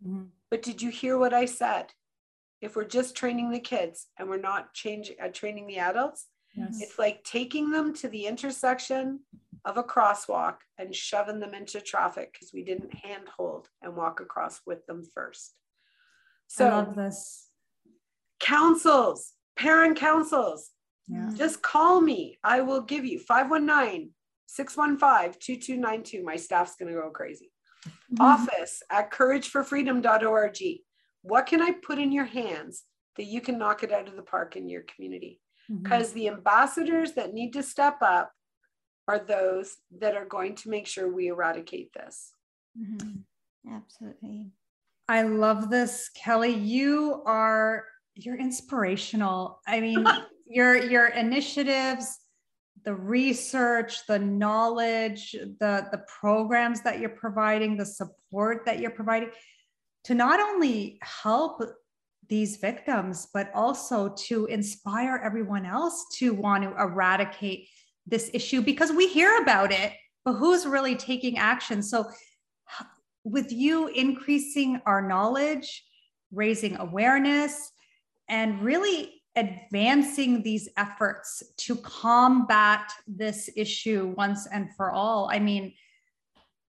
[0.04, 0.24] Mm-hmm.
[0.54, 1.86] But did you hear what I said?
[2.60, 6.80] If we're just training the kids and we're not changing uh, training the adults, Yes.
[6.80, 9.20] It's like taking them to the intersection
[9.64, 14.60] of a crosswalk and shoving them into traffic because we didn't handhold and walk across
[14.66, 15.54] with them first.
[16.46, 17.48] So, I love this.
[18.38, 20.70] Councils, parent councils,
[21.08, 21.30] yeah.
[21.34, 22.38] just call me.
[22.44, 24.10] I will give you 519
[24.46, 26.22] 615 2292.
[26.22, 27.50] My staff's going to go crazy.
[27.86, 28.22] Mm-hmm.
[28.22, 30.58] Office at courageforfreedom.org.
[31.22, 32.84] What can I put in your hands
[33.16, 35.40] that you can knock it out of the park in your community?
[35.68, 36.18] because mm-hmm.
[36.18, 38.32] the ambassadors that need to step up
[39.08, 42.32] are those that are going to make sure we eradicate this.
[42.78, 43.74] Mm-hmm.
[43.74, 44.52] Absolutely.
[45.08, 46.54] I love this, Kelly.
[46.54, 47.84] You are
[48.14, 49.60] you're inspirational.
[49.66, 50.06] I mean,
[50.46, 52.18] your your initiatives,
[52.84, 59.30] the research, the knowledge, the the programs that you're providing, the support that you're providing
[60.04, 61.62] to not only help
[62.28, 67.68] these victims, but also to inspire everyone else to want to eradicate
[68.06, 69.92] this issue because we hear about it,
[70.24, 71.82] but who's really taking action?
[71.82, 72.10] So,
[73.24, 75.84] with you increasing our knowledge,
[76.30, 77.70] raising awareness,
[78.28, 85.28] and really advancing these efforts to combat this issue once and for all.
[85.30, 85.74] I mean,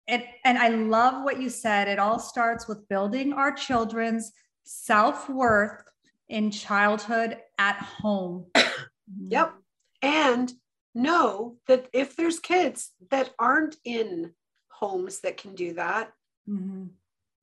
[0.08, 1.88] it, and I love what you said.
[1.88, 4.32] It all starts with building our children's
[4.64, 5.84] self worth
[6.28, 8.48] in childhood at home.
[9.20, 9.54] yep.
[10.02, 10.52] And
[10.96, 14.34] know that if there's kids that aren't in
[14.72, 16.12] homes that can do that,
[16.50, 16.86] mm-hmm.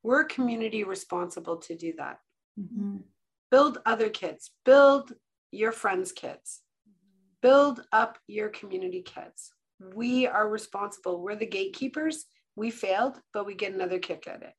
[0.03, 2.19] we're community responsible to do that.
[2.59, 2.99] Mm-hmm.
[3.51, 5.13] Build other kids, build
[5.53, 6.63] your friends' kids,
[7.43, 9.53] build up your community kids.
[9.95, 11.23] We are responsible.
[11.23, 12.25] We're the gatekeepers.
[12.57, 14.55] We failed, but we get another kick at it.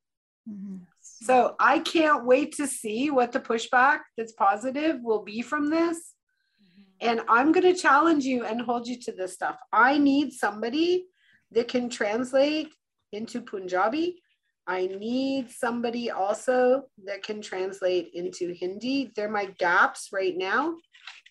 [0.48, 0.76] Mm-hmm.
[1.00, 6.14] So I can't wait to see what the pushback that's positive will be from this.
[6.62, 7.08] Mm-hmm.
[7.08, 9.58] And I'm going to challenge you and hold you to this stuff.
[9.72, 11.06] I need somebody
[11.52, 12.68] that can translate
[13.12, 14.22] into Punjabi.
[14.68, 19.10] I need somebody also that can translate into Hindi.
[19.16, 20.76] They're my gaps right now.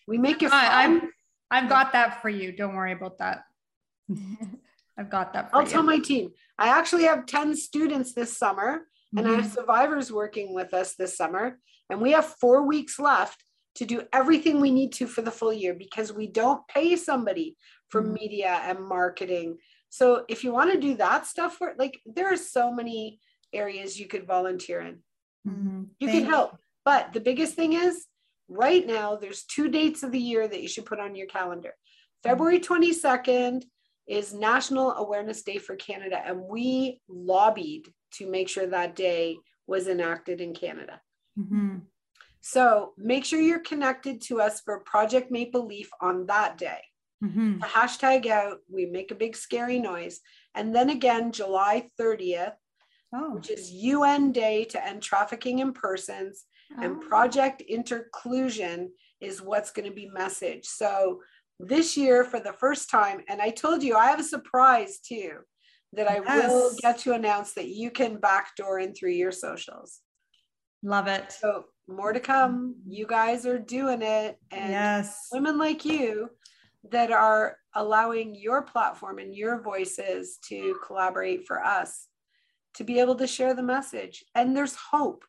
[0.08, 0.52] We make it.
[0.52, 1.02] I, I've,
[1.50, 2.50] I've got that for you.
[2.50, 3.44] Don't worry about that.
[4.98, 5.50] I've got that.
[5.52, 5.68] I'll you.
[5.68, 6.32] tell my team.
[6.58, 9.38] I actually have 10 students this summer and mm-hmm.
[9.38, 11.58] I have survivors working with us this summer.
[11.88, 13.44] And we have four weeks left
[13.76, 17.56] to do everything we need to for the full year because we don't pay somebody
[17.88, 18.14] for mm-hmm.
[18.14, 19.58] media and marketing.
[19.88, 23.20] So if you want to do that stuff for like there are so many
[23.52, 24.98] areas you could volunteer in.
[25.46, 25.82] Mm-hmm.
[25.98, 26.56] You Thank can help.
[26.84, 28.06] But the biggest thing is
[28.48, 31.70] right now there's two dates of the year that you should put on your calendar.
[31.70, 32.28] Mm-hmm.
[32.28, 33.64] February 22nd
[34.06, 39.86] is National Awareness Day for Canada and we lobbied to make sure that day was
[39.86, 41.00] enacted in Canada.
[41.38, 41.78] Mm-hmm.
[42.40, 46.80] So make sure you're connected to us for Project Maple Leaf on that day.
[47.22, 47.58] Mm-hmm.
[47.58, 50.20] hashtag out, we make a big scary noise.
[50.54, 52.52] And then again, July 30th,
[53.14, 53.34] oh.
[53.34, 56.44] which is UN Day to End Trafficking in Persons,
[56.76, 56.82] oh.
[56.82, 58.90] and Project Interclusion
[59.20, 60.66] is what's going to be messaged.
[60.66, 61.20] So
[61.60, 65.38] this year, for the first time, and I told you I have a surprise too
[65.94, 66.50] that I yes.
[66.50, 70.00] will get to announce that you can backdoor in through your socials.
[70.82, 71.32] Love it.
[71.32, 72.74] So more to come.
[72.74, 72.92] Mm-hmm.
[72.92, 74.38] You guys are doing it.
[74.52, 75.28] And yes.
[75.32, 76.28] women like you
[76.90, 82.06] that are allowing your platform and your voices to collaborate for us
[82.78, 84.24] to be able to share the message.
[84.36, 85.24] And there's hope.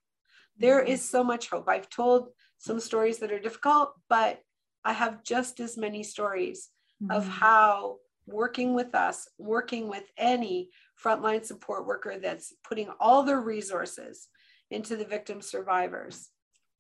[0.60, 0.96] There mm-hmm.
[1.10, 1.68] so much hope.
[1.68, 4.40] I've told some stories that are difficult, but
[4.86, 6.70] I have just as many stories
[7.02, 7.12] mm-hmm.
[7.12, 7.98] of how
[8.28, 10.70] working with us, working with any
[11.04, 14.28] frontline support worker that's putting all their resources
[14.70, 16.30] into the victim survivors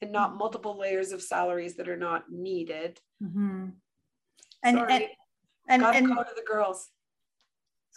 [0.01, 0.37] and not Mm-hmm.
[0.37, 3.01] multiple layers of salaries that are not needed.
[3.23, 3.73] Mhm.
[4.63, 4.93] And, Sorry.
[4.93, 5.03] and
[5.67, 6.89] and Gotta and go to the girls.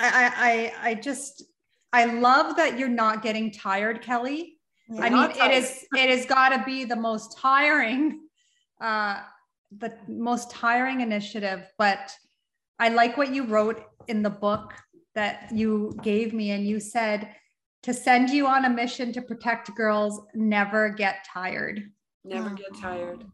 [0.01, 1.45] I I I just
[1.93, 4.59] I love that you're not getting tired, Kelly.
[4.89, 5.01] Yeah.
[5.03, 5.53] I mean, not it tired.
[5.53, 8.21] is it has got to be the most tiring,
[8.81, 9.21] uh,
[9.79, 11.71] the most tiring initiative.
[11.79, 12.15] But
[12.79, 14.75] I like what you wrote in the book
[15.15, 17.35] that you gave me, and you said
[17.83, 21.91] to send you on a mission to protect girls, never get tired.
[22.25, 22.55] Never Oh.
[22.55, 23.25] get tired.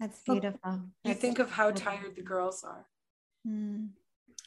[0.00, 0.72] That's beautiful.
[0.72, 1.92] You That's think of how beautiful.
[1.92, 2.86] tired the girls are.
[3.46, 3.90] Mm.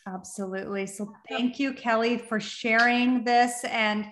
[0.08, 0.86] Absolutely.
[0.86, 3.64] So thank you, Kelly, for sharing this.
[3.66, 4.06] And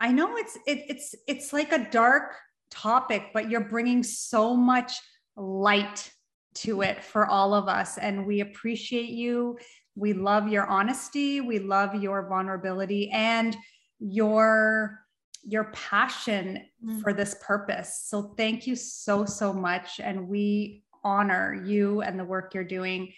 [0.00, 2.34] I know it's it, it's it's like a dark
[2.70, 4.92] topic, but you're bringing so much
[5.36, 6.12] light
[6.54, 9.58] to it for all of us, and we appreciate you.
[9.94, 11.40] We love your honesty.
[11.40, 13.56] We love your vulnerability and
[13.98, 15.00] your
[15.42, 17.00] your passion Mm.
[17.02, 18.02] for this purpose.
[18.04, 23.12] So thank you so so much, and we honor you and the work you're doing.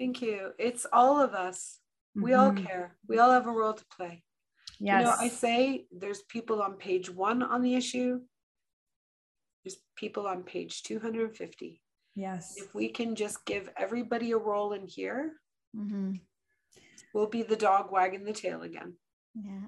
[0.00, 0.52] Thank you.
[0.58, 1.78] It's all of us.
[2.14, 2.64] We all Mhm.
[2.66, 2.96] care.
[3.06, 4.24] We all have a role to play.
[4.78, 5.00] Yes.
[5.00, 8.26] You know, I say there's people on page one on the issue.
[9.62, 11.82] There's people on page 250.
[12.14, 12.56] yes.
[12.56, 15.38] If we can just give everybody a role in here,
[15.76, 16.20] Mhm.
[17.14, 18.98] we'll be the dog wagging the tail again.
[19.34, 19.66] Yeah.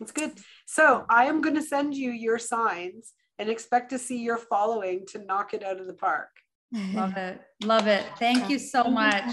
[0.00, 0.38] It's good.
[0.66, 5.06] So I am going to send you your signs and expect to see your following
[5.06, 6.30] to knock it out of the park.
[6.72, 7.40] Love it.
[7.62, 8.04] Love it.
[8.18, 9.24] Thank you so much.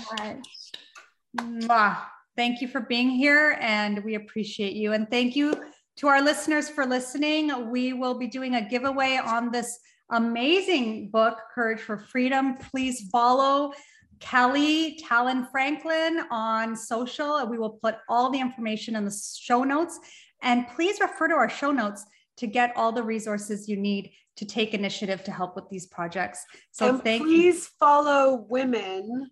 [1.37, 1.97] Mwah.
[2.35, 4.91] Thank you for being here and we appreciate you.
[4.91, 5.55] And thank you
[5.97, 7.71] to our listeners for listening.
[7.71, 9.79] We will be doing a giveaway on this
[10.11, 12.57] amazing book, Courage for Freedom.
[12.57, 13.71] Please follow
[14.19, 17.45] Kelly Tallon Franklin on social.
[17.47, 19.97] We will put all the information in the show notes.
[20.41, 22.05] And please refer to our show notes
[22.37, 26.43] to get all the resources you need to take initiative to help with these projects.
[26.71, 27.27] So and thank you.
[27.27, 29.31] please follow women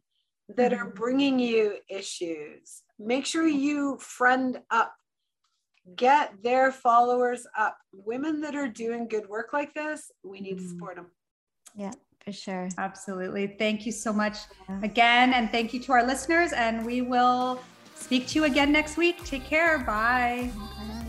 [0.50, 0.96] that are Mhm.
[0.96, 2.84] bringing you issues.
[3.00, 4.94] Make sure you friend up.
[5.96, 7.78] Get their followers up.
[7.92, 10.70] Women that are doing good work like this, we need to Mhm.
[10.70, 11.12] support them.
[11.76, 11.92] Yeah,
[12.24, 12.70] for sure.
[12.78, 13.48] Absolutely.
[13.48, 14.38] Thank you so much
[14.70, 14.80] Yeah.
[14.84, 15.34] again.
[15.34, 16.54] And thank you to our listeners.
[16.54, 17.62] And we will
[17.96, 19.24] speak to you again next week.
[19.26, 19.80] Take care.
[19.80, 20.52] Bye.
[20.56, 21.00] Bye.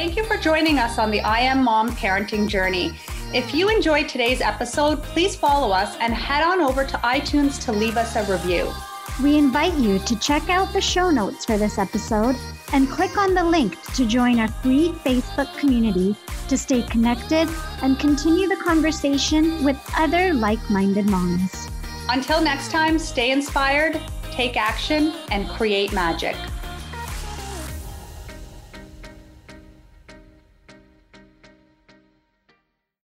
[0.00, 2.94] Thank you for joining us on the I Am Mom parenting journey.
[3.34, 7.72] If you enjoyed today's episode, please follow us and head on over to iTunes to
[7.72, 8.72] leave us a review.
[9.22, 12.34] We invite you to check out the show notes for this episode
[12.72, 16.16] and click on the link to join our free Facebook community
[16.48, 17.46] to stay connected
[17.82, 21.68] and continue the conversation with other like minded moms.
[22.08, 24.00] Until next time, stay inspired,
[24.30, 26.36] take action, and create magic.